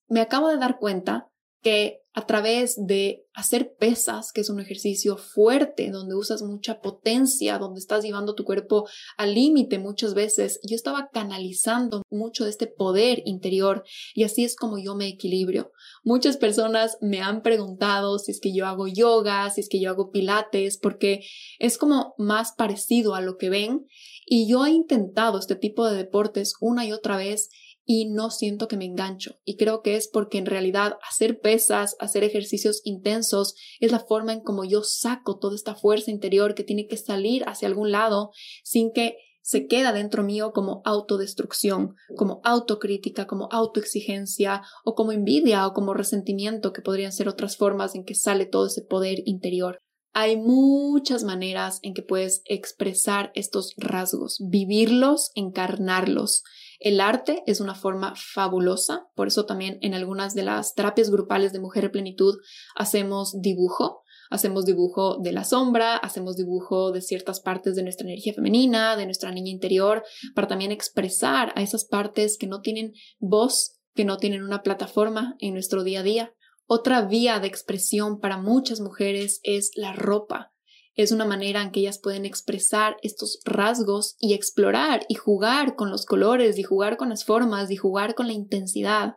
me 0.06 0.20
acabo 0.20 0.50
de 0.50 0.58
dar 0.58 0.78
cuenta 0.78 1.32
que 1.62 2.05
a 2.16 2.24
través 2.24 2.76
de 2.78 3.26
hacer 3.34 3.74
pesas, 3.74 4.32
que 4.32 4.40
es 4.40 4.48
un 4.48 4.58
ejercicio 4.58 5.18
fuerte, 5.18 5.90
donde 5.90 6.14
usas 6.14 6.40
mucha 6.40 6.80
potencia, 6.80 7.58
donde 7.58 7.78
estás 7.78 8.02
llevando 8.02 8.34
tu 8.34 8.44
cuerpo 8.44 8.88
al 9.18 9.34
límite 9.34 9.78
muchas 9.78 10.14
veces, 10.14 10.58
yo 10.62 10.74
estaba 10.74 11.10
canalizando 11.12 12.00
mucho 12.10 12.44
de 12.44 12.50
este 12.50 12.68
poder 12.68 13.20
interior 13.26 13.84
y 14.14 14.24
así 14.24 14.44
es 14.44 14.56
como 14.56 14.78
yo 14.78 14.94
me 14.94 15.08
equilibrio. 15.08 15.72
Muchas 16.04 16.38
personas 16.38 16.96
me 17.02 17.20
han 17.20 17.42
preguntado 17.42 18.18
si 18.18 18.32
es 18.32 18.40
que 18.40 18.54
yo 18.54 18.66
hago 18.66 18.86
yoga, 18.88 19.50
si 19.50 19.60
es 19.60 19.68
que 19.68 19.78
yo 19.78 19.90
hago 19.90 20.10
pilates, 20.10 20.78
porque 20.78 21.20
es 21.58 21.76
como 21.76 22.14
más 22.16 22.52
parecido 22.52 23.14
a 23.14 23.20
lo 23.20 23.36
que 23.36 23.50
ven 23.50 23.86
y 24.24 24.48
yo 24.48 24.64
he 24.64 24.70
intentado 24.70 25.38
este 25.38 25.54
tipo 25.54 25.86
de 25.86 25.98
deportes 25.98 26.54
una 26.60 26.86
y 26.86 26.92
otra 26.92 27.18
vez 27.18 27.50
y 27.86 28.10
no 28.10 28.30
siento 28.30 28.68
que 28.68 28.76
me 28.76 28.84
engancho. 28.84 29.38
Y 29.44 29.56
creo 29.56 29.80
que 29.80 29.96
es 29.96 30.08
porque 30.08 30.38
en 30.38 30.46
realidad 30.46 30.98
hacer 31.08 31.40
pesas, 31.40 31.96
hacer 32.00 32.24
ejercicios 32.24 32.82
intensos 32.84 33.54
es 33.80 33.92
la 33.92 34.00
forma 34.00 34.32
en 34.32 34.40
como 34.40 34.64
yo 34.64 34.82
saco 34.82 35.38
toda 35.38 35.54
esta 35.54 35.76
fuerza 35.76 36.10
interior 36.10 36.54
que 36.54 36.64
tiene 36.64 36.88
que 36.88 36.96
salir 36.96 37.44
hacia 37.44 37.68
algún 37.68 37.92
lado 37.92 38.32
sin 38.64 38.92
que 38.92 39.16
se 39.40 39.68
queda 39.68 39.92
dentro 39.92 40.24
mío 40.24 40.50
como 40.52 40.82
autodestrucción, 40.84 41.94
como 42.16 42.40
autocrítica, 42.42 43.28
como 43.28 43.48
autoexigencia 43.52 44.62
o 44.84 44.96
como 44.96 45.12
envidia 45.12 45.64
o 45.68 45.72
como 45.72 45.94
resentimiento, 45.94 46.72
que 46.72 46.82
podrían 46.82 47.12
ser 47.12 47.28
otras 47.28 47.56
formas 47.56 47.94
en 47.94 48.04
que 48.04 48.16
sale 48.16 48.46
todo 48.46 48.66
ese 48.66 48.82
poder 48.82 49.22
interior. 49.24 49.78
Hay 50.12 50.36
muchas 50.36 51.22
maneras 51.22 51.78
en 51.82 51.94
que 51.94 52.02
puedes 52.02 52.42
expresar 52.46 53.30
estos 53.36 53.74
rasgos, 53.76 54.38
vivirlos, 54.50 55.30
encarnarlos. 55.36 56.42
El 56.78 57.00
arte 57.00 57.42
es 57.46 57.60
una 57.60 57.74
forma 57.74 58.14
fabulosa, 58.16 59.08
por 59.14 59.28
eso 59.28 59.46
también 59.46 59.78
en 59.80 59.94
algunas 59.94 60.34
de 60.34 60.42
las 60.42 60.74
terapias 60.74 61.10
grupales 61.10 61.52
de 61.52 61.60
mujer 61.60 61.90
plenitud 61.90 62.34
hacemos 62.74 63.40
dibujo, 63.40 64.02
hacemos 64.30 64.64
dibujo 64.64 65.18
de 65.22 65.32
la 65.32 65.44
sombra, 65.44 65.96
hacemos 65.96 66.36
dibujo 66.36 66.92
de 66.92 67.00
ciertas 67.00 67.40
partes 67.40 67.76
de 67.76 67.82
nuestra 67.82 68.06
energía 68.06 68.34
femenina, 68.34 68.96
de 68.96 69.06
nuestra 69.06 69.30
niña 69.30 69.50
interior, 69.50 70.04
para 70.34 70.48
también 70.48 70.72
expresar 70.72 71.52
a 71.54 71.62
esas 71.62 71.84
partes 71.84 72.36
que 72.38 72.46
no 72.46 72.60
tienen 72.60 72.92
voz, 73.18 73.80
que 73.94 74.04
no 74.04 74.18
tienen 74.18 74.42
una 74.42 74.62
plataforma 74.62 75.36
en 75.38 75.54
nuestro 75.54 75.84
día 75.84 76.00
a 76.00 76.04
día. 76.04 76.34
Otra 76.66 77.02
vía 77.02 77.38
de 77.38 77.46
expresión 77.46 78.18
para 78.20 78.38
muchas 78.38 78.80
mujeres 78.80 79.40
es 79.44 79.70
la 79.76 79.92
ropa. 79.92 80.52
Es 80.96 81.12
una 81.12 81.26
manera 81.26 81.60
en 81.60 81.72
que 81.72 81.80
ellas 81.80 81.98
pueden 81.98 82.24
expresar 82.24 82.96
estos 83.02 83.40
rasgos 83.44 84.16
y 84.18 84.32
explorar 84.32 85.04
y 85.10 85.14
jugar 85.14 85.76
con 85.76 85.90
los 85.90 86.06
colores 86.06 86.58
y 86.58 86.62
jugar 86.62 86.96
con 86.96 87.10
las 87.10 87.26
formas 87.26 87.70
y 87.70 87.76
jugar 87.76 88.14
con 88.14 88.26
la 88.26 88.32
intensidad. 88.32 89.16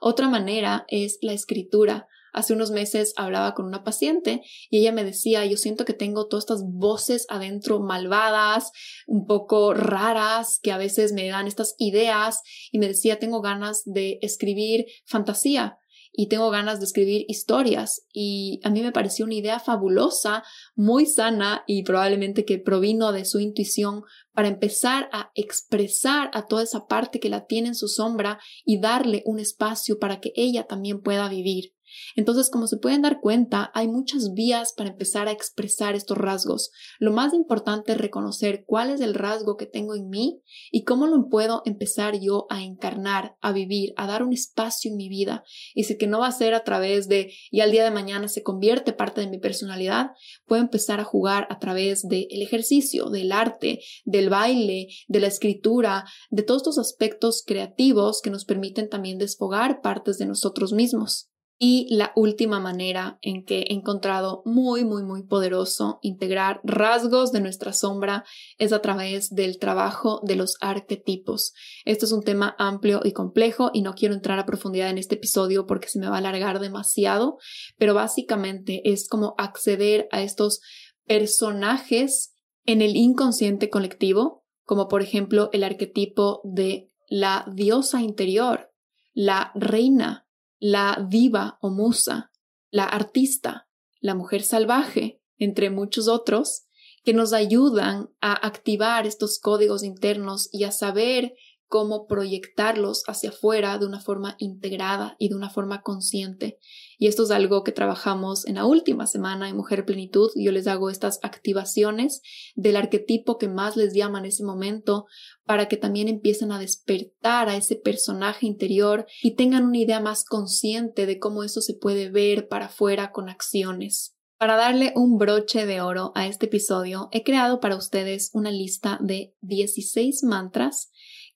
Otra 0.00 0.28
manera 0.28 0.84
es 0.88 1.18
la 1.22 1.32
escritura. 1.32 2.08
Hace 2.32 2.52
unos 2.52 2.72
meses 2.72 3.12
hablaba 3.16 3.54
con 3.54 3.66
una 3.66 3.84
paciente 3.84 4.42
y 4.70 4.78
ella 4.78 4.92
me 4.92 5.04
decía, 5.04 5.44
yo 5.46 5.56
siento 5.56 5.84
que 5.84 5.94
tengo 5.94 6.26
todas 6.26 6.44
estas 6.44 6.64
voces 6.64 7.26
adentro 7.28 7.80
malvadas, 7.80 8.72
un 9.06 9.26
poco 9.26 9.72
raras, 9.72 10.58
que 10.60 10.72
a 10.72 10.78
veces 10.78 11.12
me 11.12 11.28
dan 11.28 11.46
estas 11.46 11.74
ideas 11.78 12.42
y 12.72 12.78
me 12.78 12.88
decía, 12.88 13.18
tengo 13.20 13.40
ganas 13.40 13.82
de 13.84 14.18
escribir 14.22 14.86
fantasía, 15.06 15.79
y 16.12 16.28
tengo 16.28 16.50
ganas 16.50 16.80
de 16.80 16.86
escribir 16.86 17.24
historias 17.28 18.06
y 18.12 18.60
a 18.64 18.70
mí 18.70 18.82
me 18.82 18.92
pareció 18.92 19.24
una 19.24 19.34
idea 19.34 19.60
fabulosa, 19.60 20.42
muy 20.74 21.06
sana 21.06 21.62
y 21.66 21.82
probablemente 21.84 22.44
que 22.44 22.58
provino 22.58 23.12
de 23.12 23.24
su 23.24 23.40
intuición 23.40 24.02
para 24.32 24.48
empezar 24.48 25.08
a 25.12 25.30
expresar 25.34 26.30
a 26.34 26.46
toda 26.46 26.62
esa 26.62 26.86
parte 26.86 27.20
que 27.20 27.28
la 27.28 27.46
tiene 27.46 27.68
en 27.68 27.74
su 27.74 27.88
sombra 27.88 28.40
y 28.64 28.80
darle 28.80 29.22
un 29.24 29.38
espacio 29.38 29.98
para 29.98 30.20
que 30.20 30.32
ella 30.34 30.66
también 30.66 31.00
pueda 31.00 31.28
vivir. 31.28 31.74
Entonces, 32.16 32.50
como 32.50 32.66
se 32.66 32.76
pueden 32.76 33.02
dar 33.02 33.20
cuenta, 33.20 33.70
hay 33.74 33.88
muchas 33.88 34.32
vías 34.34 34.72
para 34.72 34.90
empezar 34.90 35.28
a 35.28 35.32
expresar 35.32 35.94
estos 35.94 36.18
rasgos. 36.18 36.70
Lo 36.98 37.12
más 37.12 37.34
importante 37.34 37.92
es 37.92 37.98
reconocer 37.98 38.64
cuál 38.66 38.90
es 38.90 39.00
el 39.00 39.14
rasgo 39.14 39.56
que 39.56 39.66
tengo 39.66 39.94
en 39.94 40.08
mí 40.08 40.42
y 40.70 40.84
cómo 40.84 41.06
lo 41.06 41.28
puedo 41.28 41.62
empezar 41.64 42.18
yo 42.18 42.46
a 42.50 42.62
encarnar, 42.62 43.36
a 43.40 43.52
vivir, 43.52 43.92
a 43.96 44.06
dar 44.06 44.22
un 44.22 44.32
espacio 44.32 44.90
en 44.90 44.96
mi 44.96 45.08
vida. 45.08 45.44
Y 45.74 45.84
si 45.84 45.98
que 45.98 46.06
no 46.06 46.20
va 46.20 46.28
a 46.28 46.32
ser 46.32 46.54
a 46.54 46.64
través 46.64 47.08
de 47.08 47.32
y 47.50 47.60
al 47.60 47.70
día 47.70 47.84
de 47.84 47.90
mañana 47.90 48.28
se 48.28 48.42
convierte 48.42 48.92
parte 48.92 49.20
de 49.20 49.28
mi 49.28 49.38
personalidad, 49.38 50.10
puedo 50.46 50.62
empezar 50.62 51.00
a 51.00 51.04
jugar 51.04 51.46
a 51.50 51.58
través 51.58 52.02
del 52.08 52.42
ejercicio, 52.42 53.10
del 53.10 53.32
arte, 53.32 53.80
del 54.04 54.30
baile, 54.30 54.88
de 55.08 55.20
la 55.20 55.26
escritura, 55.26 56.04
de 56.30 56.42
todos 56.42 56.62
estos 56.62 56.78
aspectos 56.78 57.42
creativos 57.46 58.20
que 58.22 58.30
nos 58.30 58.44
permiten 58.44 58.88
también 58.88 59.18
desfogar 59.18 59.80
partes 59.80 60.18
de 60.18 60.26
nosotros 60.26 60.72
mismos. 60.72 61.29
Y 61.62 61.94
la 61.94 62.10
última 62.16 62.58
manera 62.58 63.18
en 63.20 63.44
que 63.44 63.58
he 63.58 63.74
encontrado 63.74 64.40
muy, 64.46 64.82
muy, 64.82 65.02
muy 65.02 65.24
poderoso 65.24 65.98
integrar 66.00 66.62
rasgos 66.64 67.32
de 67.32 67.42
nuestra 67.42 67.74
sombra 67.74 68.24
es 68.56 68.72
a 68.72 68.80
través 68.80 69.28
del 69.28 69.58
trabajo 69.58 70.22
de 70.24 70.36
los 70.36 70.54
arquetipos. 70.62 71.52
Esto 71.84 72.06
es 72.06 72.12
un 72.12 72.22
tema 72.22 72.56
amplio 72.58 73.02
y 73.04 73.12
complejo 73.12 73.70
y 73.74 73.82
no 73.82 73.92
quiero 73.92 74.14
entrar 74.14 74.38
a 74.38 74.46
profundidad 74.46 74.88
en 74.88 74.96
este 74.96 75.16
episodio 75.16 75.66
porque 75.66 75.88
se 75.88 75.98
me 75.98 76.08
va 76.08 76.14
a 76.14 76.20
alargar 76.20 76.60
demasiado, 76.60 77.36
pero 77.76 77.92
básicamente 77.92 78.80
es 78.90 79.06
como 79.06 79.34
acceder 79.36 80.08
a 80.12 80.22
estos 80.22 80.62
personajes 81.06 82.32
en 82.64 82.80
el 82.80 82.96
inconsciente 82.96 83.68
colectivo, 83.68 84.46
como 84.64 84.88
por 84.88 85.02
ejemplo 85.02 85.50
el 85.52 85.64
arquetipo 85.64 86.40
de 86.42 86.90
la 87.10 87.44
diosa 87.52 88.00
interior, 88.00 88.72
la 89.12 89.52
reina 89.54 90.26
la 90.60 91.04
diva 91.08 91.58
o 91.60 91.70
musa, 91.70 92.30
la 92.70 92.84
artista, 92.84 93.68
la 94.00 94.14
mujer 94.14 94.42
salvaje, 94.42 95.20
entre 95.38 95.70
muchos 95.70 96.06
otros, 96.06 96.66
que 97.02 97.14
nos 97.14 97.32
ayudan 97.32 98.10
a 98.20 98.46
activar 98.46 99.06
estos 99.06 99.38
códigos 99.40 99.82
internos 99.82 100.48
y 100.52 100.64
a 100.64 100.70
saber 100.70 101.34
cómo 101.70 102.08
proyectarlos 102.08 103.04
hacia 103.06 103.30
afuera 103.30 103.78
de 103.78 103.86
una 103.86 104.00
forma 104.00 104.34
integrada 104.40 105.14
y 105.20 105.28
de 105.28 105.36
una 105.36 105.50
forma 105.50 105.82
consciente. 105.82 106.58
Y 106.98 107.06
esto 107.06 107.22
es 107.22 107.30
algo 107.30 107.62
que 107.62 107.70
trabajamos 107.70 108.44
en 108.44 108.56
la 108.56 108.66
última 108.66 109.06
semana 109.06 109.48
en 109.48 109.56
Mujer 109.56 109.84
Plenitud. 109.84 110.30
Yo 110.34 110.50
les 110.50 110.66
hago 110.66 110.90
estas 110.90 111.20
activaciones 111.22 112.22
del 112.56 112.74
arquetipo 112.74 113.38
que 113.38 113.46
más 113.46 113.76
les 113.76 113.94
llama 113.94 114.18
en 114.18 114.24
ese 114.24 114.42
momento 114.42 115.06
para 115.44 115.68
que 115.68 115.76
también 115.76 116.08
empiecen 116.08 116.50
a 116.50 116.58
despertar 116.58 117.48
a 117.48 117.56
ese 117.56 117.76
personaje 117.76 118.46
interior 118.46 119.06
y 119.22 119.36
tengan 119.36 119.64
una 119.64 119.78
idea 119.78 120.00
más 120.00 120.24
consciente 120.24 121.06
de 121.06 121.20
cómo 121.20 121.44
eso 121.44 121.60
se 121.60 121.74
puede 121.74 122.10
ver 122.10 122.48
para 122.48 122.66
afuera 122.66 123.12
con 123.12 123.28
acciones. 123.28 124.16
Para 124.40 124.56
darle 124.56 124.92
un 124.96 125.18
broche 125.18 125.66
de 125.66 125.82
oro 125.82 126.10
a 126.16 126.26
este 126.26 126.46
episodio, 126.46 127.10
he 127.12 127.22
creado 127.22 127.60
para 127.60 127.76
ustedes 127.76 128.30
una 128.32 128.50
lista 128.50 128.98
de 129.00 129.36
16 129.42 130.24
mantras 130.24 130.90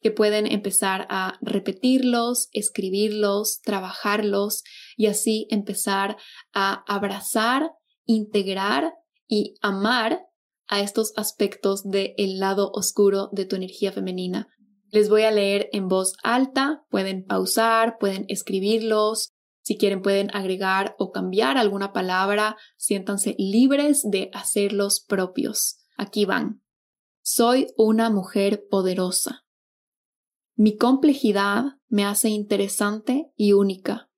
que 0.05 0.11
pueden 0.11 0.47
empezar 0.47 1.07
a 1.09 1.39
repetirlos, 1.41 2.51
escribirlos, 2.53 3.63
trabajarlos 3.63 4.63
y 4.99 5.07
así 5.07 5.47
empezar 5.49 6.19
a 6.53 6.85
abrazar, 6.87 7.73
integrar 8.05 8.93
y 9.27 9.55
amar 9.63 10.21
a 10.67 10.83
estos 10.83 11.15
aspectos 11.17 11.85
del 11.85 12.39
lado 12.39 12.71
oscuro 12.75 13.31
de 13.33 13.47
tu 13.47 13.57
energía 13.57 13.93
femenina. 13.93 14.47
Les 14.91 15.09
voy 15.09 15.23
a 15.23 15.31
leer 15.31 15.71
en 15.73 15.89
voz 15.89 16.13
alta, 16.23 16.85
pueden 16.91 17.25
pausar, 17.25 17.97
pueden 17.99 18.27
escribirlos, 18.29 19.33
si 19.63 19.79
quieren 19.79 20.03
pueden 20.03 20.29
agregar 20.37 20.97
o 20.99 21.13
cambiar 21.13 21.57
alguna 21.57 21.95
palabra, 21.95 22.59
siéntanse 22.77 23.37
libres 23.39 24.03
de 24.05 24.29
hacerlos 24.35 25.01
propios. 25.01 25.79
Aquí 25.97 26.27
van. 26.27 26.63
Soy 27.23 27.69
una 27.79 28.11
mujer 28.11 28.67
poderosa. 28.69 29.44
Mi 30.57 30.77
complejidad 30.77 31.79
me 31.89 32.05
hace 32.05 32.29
interesante 32.29 33.33
y 33.37 33.53
única. 33.53 34.09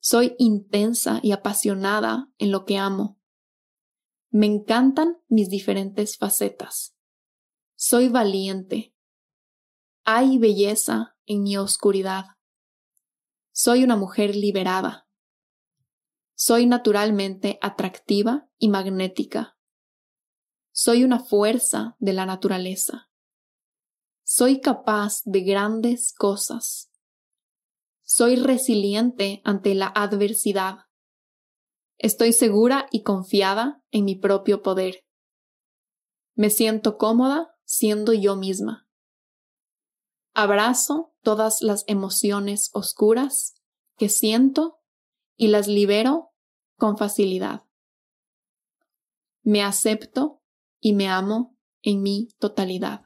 Soy 0.00 0.34
intensa 0.38 1.20
y 1.22 1.32
apasionada 1.32 2.28
en 2.38 2.50
lo 2.50 2.64
que 2.64 2.76
amo. 2.76 3.20
Me 4.30 4.46
encantan 4.46 5.18
mis 5.28 5.48
diferentes 5.48 6.18
facetas. 6.18 6.96
Soy 7.76 8.08
valiente. 8.08 8.94
Hay 10.04 10.38
belleza 10.38 11.16
en 11.24 11.42
mi 11.42 11.56
oscuridad. 11.56 12.24
Soy 13.52 13.84
una 13.84 13.96
mujer 13.96 14.34
liberada. 14.34 15.08
Soy 16.34 16.66
naturalmente 16.66 17.58
atractiva 17.62 18.48
y 18.58 18.68
magnética. 18.68 19.56
Soy 20.72 21.04
una 21.04 21.20
fuerza 21.20 21.96
de 22.00 22.12
la 22.12 22.26
naturaleza. 22.26 23.05
Soy 24.28 24.60
capaz 24.60 25.22
de 25.24 25.42
grandes 25.42 26.12
cosas. 26.12 26.90
Soy 28.02 28.34
resiliente 28.34 29.40
ante 29.44 29.76
la 29.76 29.86
adversidad. 29.86 30.86
Estoy 31.96 32.32
segura 32.32 32.88
y 32.90 33.04
confiada 33.04 33.84
en 33.92 34.04
mi 34.04 34.16
propio 34.16 34.62
poder. 34.62 35.04
Me 36.34 36.50
siento 36.50 36.98
cómoda 36.98 37.54
siendo 37.62 38.12
yo 38.14 38.34
misma. 38.34 38.88
Abrazo 40.34 41.14
todas 41.22 41.62
las 41.62 41.84
emociones 41.86 42.70
oscuras 42.72 43.54
que 43.96 44.08
siento 44.08 44.80
y 45.36 45.46
las 45.46 45.68
libero 45.68 46.32
con 46.76 46.98
facilidad. 46.98 47.62
Me 49.42 49.62
acepto 49.62 50.42
y 50.80 50.94
me 50.94 51.06
amo 51.06 51.56
en 51.82 52.02
mi 52.02 52.26
totalidad. 52.40 53.05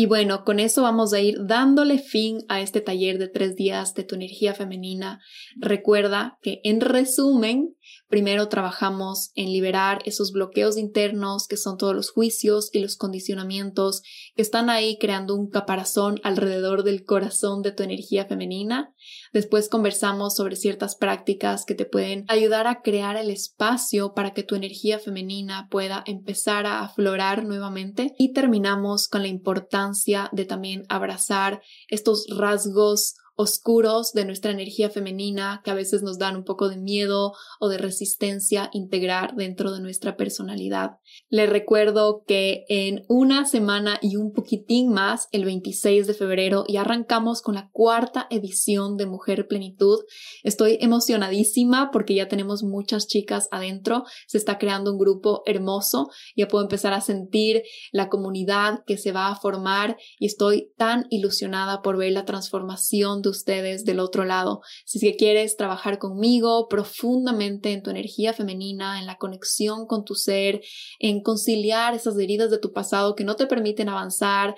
Y 0.00 0.06
bueno, 0.06 0.44
con 0.44 0.60
eso 0.60 0.82
vamos 0.82 1.12
a 1.12 1.20
ir 1.20 1.44
dándole 1.44 1.98
fin 1.98 2.44
a 2.46 2.60
este 2.60 2.80
taller 2.80 3.18
de 3.18 3.26
tres 3.26 3.56
días 3.56 3.94
de 3.94 4.04
tu 4.04 4.14
energía 4.14 4.54
femenina. 4.54 5.18
Recuerda 5.56 6.38
que 6.40 6.60
en 6.62 6.80
resumen, 6.80 7.74
Primero 8.08 8.48
trabajamos 8.48 9.32
en 9.34 9.52
liberar 9.52 9.98
esos 10.06 10.32
bloqueos 10.32 10.78
internos 10.78 11.46
que 11.46 11.58
son 11.58 11.76
todos 11.76 11.94
los 11.94 12.10
juicios 12.10 12.70
y 12.72 12.78
los 12.78 12.96
condicionamientos 12.96 14.02
que 14.34 14.40
están 14.40 14.70
ahí 14.70 14.96
creando 14.98 15.34
un 15.34 15.50
caparazón 15.50 16.18
alrededor 16.22 16.84
del 16.84 17.04
corazón 17.04 17.60
de 17.60 17.72
tu 17.72 17.82
energía 17.82 18.24
femenina. 18.24 18.94
Después 19.32 19.68
conversamos 19.68 20.36
sobre 20.36 20.56
ciertas 20.56 20.96
prácticas 20.96 21.64
que 21.64 21.74
te 21.74 21.84
pueden 21.84 22.24
ayudar 22.28 22.66
a 22.66 22.82
crear 22.82 23.16
el 23.16 23.30
espacio 23.30 24.14
para 24.14 24.32
que 24.32 24.42
tu 24.42 24.54
energía 24.54 24.98
femenina 24.98 25.68
pueda 25.70 26.02
empezar 26.06 26.66
a 26.66 26.80
aflorar 26.80 27.44
nuevamente. 27.44 28.14
Y 28.18 28.32
terminamos 28.32 29.08
con 29.08 29.22
la 29.22 29.28
importancia 29.28 30.28
de 30.32 30.44
también 30.44 30.84
abrazar 30.88 31.62
estos 31.88 32.26
rasgos 32.36 33.14
oscuros 33.38 34.12
de 34.12 34.24
nuestra 34.24 34.50
energía 34.50 34.90
femenina 34.90 35.62
que 35.64 35.70
a 35.70 35.74
veces 35.74 36.02
nos 36.02 36.18
dan 36.18 36.34
un 36.34 36.42
poco 36.42 36.68
de 36.68 36.76
miedo 36.76 37.34
o 37.60 37.68
de 37.68 37.78
resistencia 37.78 38.68
integrar 38.72 39.36
dentro 39.36 39.72
de 39.72 39.80
nuestra 39.80 40.16
personalidad. 40.16 40.98
Les 41.30 41.48
recuerdo 41.48 42.24
que 42.26 42.64
en 42.68 43.04
una 43.08 43.46
semana 43.46 44.00
y 44.02 44.16
un 44.16 44.32
poquitín 44.32 44.92
más, 44.92 45.28
el 45.30 45.44
26 45.44 46.08
de 46.08 46.14
febrero, 46.14 46.64
ya 46.66 46.80
arrancamos 46.80 47.40
con 47.40 47.54
la 47.54 47.70
cuarta 47.70 48.26
edición 48.28 48.96
de 48.96 49.06
Mujer 49.06 49.46
Plenitud. 49.46 50.00
Estoy 50.42 50.76
emocionadísima 50.80 51.90
porque 51.92 52.16
ya 52.16 52.26
tenemos 52.26 52.64
muchas 52.64 53.06
chicas 53.06 53.46
adentro, 53.52 54.04
se 54.26 54.38
está 54.38 54.58
creando 54.58 54.90
un 54.90 54.98
grupo 54.98 55.42
hermoso, 55.46 56.10
ya 56.36 56.48
puedo 56.48 56.64
empezar 56.64 56.92
a 56.92 57.00
sentir 57.00 57.62
la 57.92 58.08
comunidad 58.08 58.82
que 58.84 58.98
se 58.98 59.12
va 59.12 59.28
a 59.28 59.36
formar 59.36 59.96
y 60.18 60.26
estoy 60.26 60.72
tan 60.76 61.06
ilusionada 61.10 61.82
por 61.82 61.96
ver 61.96 62.10
la 62.10 62.24
transformación 62.24 63.22
ustedes 63.28 63.84
del 63.84 64.00
otro 64.00 64.24
lado. 64.24 64.60
Si 64.84 64.98
es 64.98 65.02
que 65.02 65.16
quieres 65.16 65.56
trabajar 65.56 65.98
conmigo 65.98 66.68
profundamente 66.68 67.72
en 67.72 67.82
tu 67.82 67.90
energía 67.90 68.32
femenina, 68.32 68.98
en 69.00 69.06
la 69.06 69.16
conexión 69.16 69.86
con 69.86 70.04
tu 70.04 70.14
ser, 70.14 70.60
en 70.98 71.22
conciliar 71.22 71.94
esas 71.94 72.18
heridas 72.18 72.50
de 72.50 72.58
tu 72.58 72.72
pasado 72.72 73.14
que 73.14 73.24
no 73.24 73.36
te 73.36 73.46
permiten 73.46 73.88
avanzar, 73.88 74.54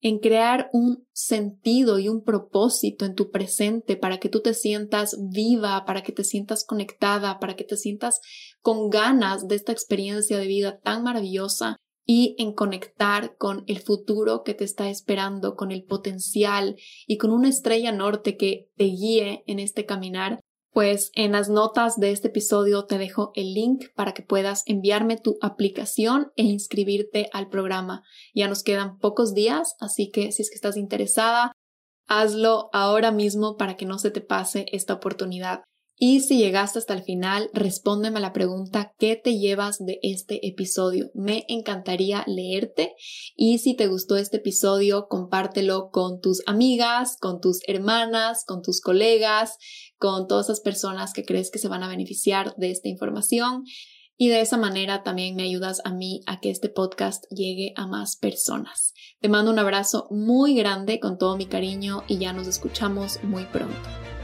en 0.00 0.18
crear 0.18 0.68
un 0.72 1.06
sentido 1.12 1.98
y 1.98 2.08
un 2.08 2.22
propósito 2.22 3.04
en 3.04 3.14
tu 3.14 3.30
presente 3.30 3.96
para 3.96 4.18
que 4.18 4.28
tú 4.28 4.40
te 4.40 4.54
sientas 4.54 5.16
viva, 5.32 5.84
para 5.84 6.02
que 6.02 6.12
te 6.12 6.22
sientas 6.22 6.64
conectada, 6.64 7.38
para 7.38 7.56
que 7.56 7.64
te 7.64 7.76
sientas 7.76 8.20
con 8.60 8.90
ganas 8.90 9.48
de 9.48 9.56
esta 9.56 9.72
experiencia 9.72 10.38
de 10.38 10.46
vida 10.46 10.78
tan 10.80 11.02
maravillosa 11.02 11.76
y 12.06 12.36
en 12.38 12.52
conectar 12.52 13.36
con 13.36 13.64
el 13.66 13.80
futuro 13.80 14.44
que 14.44 14.54
te 14.54 14.64
está 14.64 14.88
esperando, 14.88 15.56
con 15.56 15.72
el 15.72 15.84
potencial 15.84 16.76
y 17.06 17.18
con 17.18 17.32
una 17.32 17.48
estrella 17.48 17.90
norte 17.90 18.36
que 18.36 18.70
te 18.76 18.84
guíe 18.84 19.42
en 19.46 19.58
este 19.58 19.84
caminar, 19.84 20.40
pues 20.70 21.10
en 21.14 21.32
las 21.32 21.48
notas 21.48 21.96
de 21.96 22.12
este 22.12 22.28
episodio 22.28 22.84
te 22.84 22.98
dejo 22.98 23.32
el 23.34 23.54
link 23.54 23.86
para 23.94 24.12
que 24.12 24.22
puedas 24.22 24.62
enviarme 24.66 25.16
tu 25.16 25.36
aplicación 25.40 26.32
e 26.36 26.44
inscribirte 26.44 27.28
al 27.32 27.48
programa. 27.48 28.02
Ya 28.34 28.46
nos 28.46 28.62
quedan 28.62 28.98
pocos 28.98 29.34
días, 29.34 29.74
así 29.80 30.10
que 30.10 30.30
si 30.32 30.42
es 30.42 30.50
que 30.50 30.54
estás 30.54 30.76
interesada, 30.76 31.52
hazlo 32.06 32.68
ahora 32.72 33.10
mismo 33.10 33.56
para 33.56 33.76
que 33.76 33.86
no 33.86 33.98
se 33.98 34.10
te 34.10 34.20
pase 34.20 34.66
esta 34.70 34.94
oportunidad. 34.94 35.62
Y 35.98 36.20
si 36.20 36.36
llegaste 36.36 36.78
hasta 36.78 36.92
el 36.92 37.02
final, 37.02 37.48
respóndeme 37.54 38.18
a 38.18 38.20
la 38.20 38.34
pregunta 38.34 38.92
¿qué 38.98 39.16
te 39.16 39.38
llevas 39.38 39.78
de 39.78 39.98
este 40.02 40.46
episodio? 40.46 41.10
Me 41.14 41.46
encantaría 41.48 42.22
leerte 42.26 42.94
y 43.34 43.58
si 43.58 43.74
te 43.74 43.86
gustó 43.86 44.16
este 44.16 44.36
episodio, 44.36 45.08
compártelo 45.08 45.88
con 45.90 46.20
tus 46.20 46.42
amigas, 46.46 47.16
con 47.18 47.40
tus 47.40 47.60
hermanas, 47.66 48.44
con 48.44 48.60
tus 48.60 48.82
colegas, 48.82 49.56
con 49.96 50.26
todas 50.28 50.46
esas 50.46 50.60
personas 50.60 51.14
que 51.14 51.24
crees 51.24 51.50
que 51.50 51.58
se 51.58 51.68
van 51.68 51.82
a 51.82 51.88
beneficiar 51.88 52.54
de 52.56 52.70
esta 52.70 52.88
información. 52.88 53.64
Y 54.18 54.28
de 54.28 54.40
esa 54.40 54.56
manera 54.56 55.02
también 55.02 55.34
me 55.34 55.42
ayudas 55.44 55.80
a 55.84 55.92
mí 55.92 56.22
a 56.26 56.40
que 56.40 56.50
este 56.50 56.70
podcast 56.70 57.24
llegue 57.30 57.72
a 57.76 57.86
más 57.86 58.16
personas. 58.16 58.94
Te 59.20 59.28
mando 59.28 59.50
un 59.50 59.58
abrazo 59.58 60.08
muy 60.10 60.54
grande 60.54 61.00
con 61.00 61.18
todo 61.18 61.36
mi 61.36 61.46
cariño 61.46 62.02
y 62.06 62.18
ya 62.18 62.32
nos 62.32 62.46
escuchamos 62.46 63.22
muy 63.22 63.44
pronto. 63.44 64.15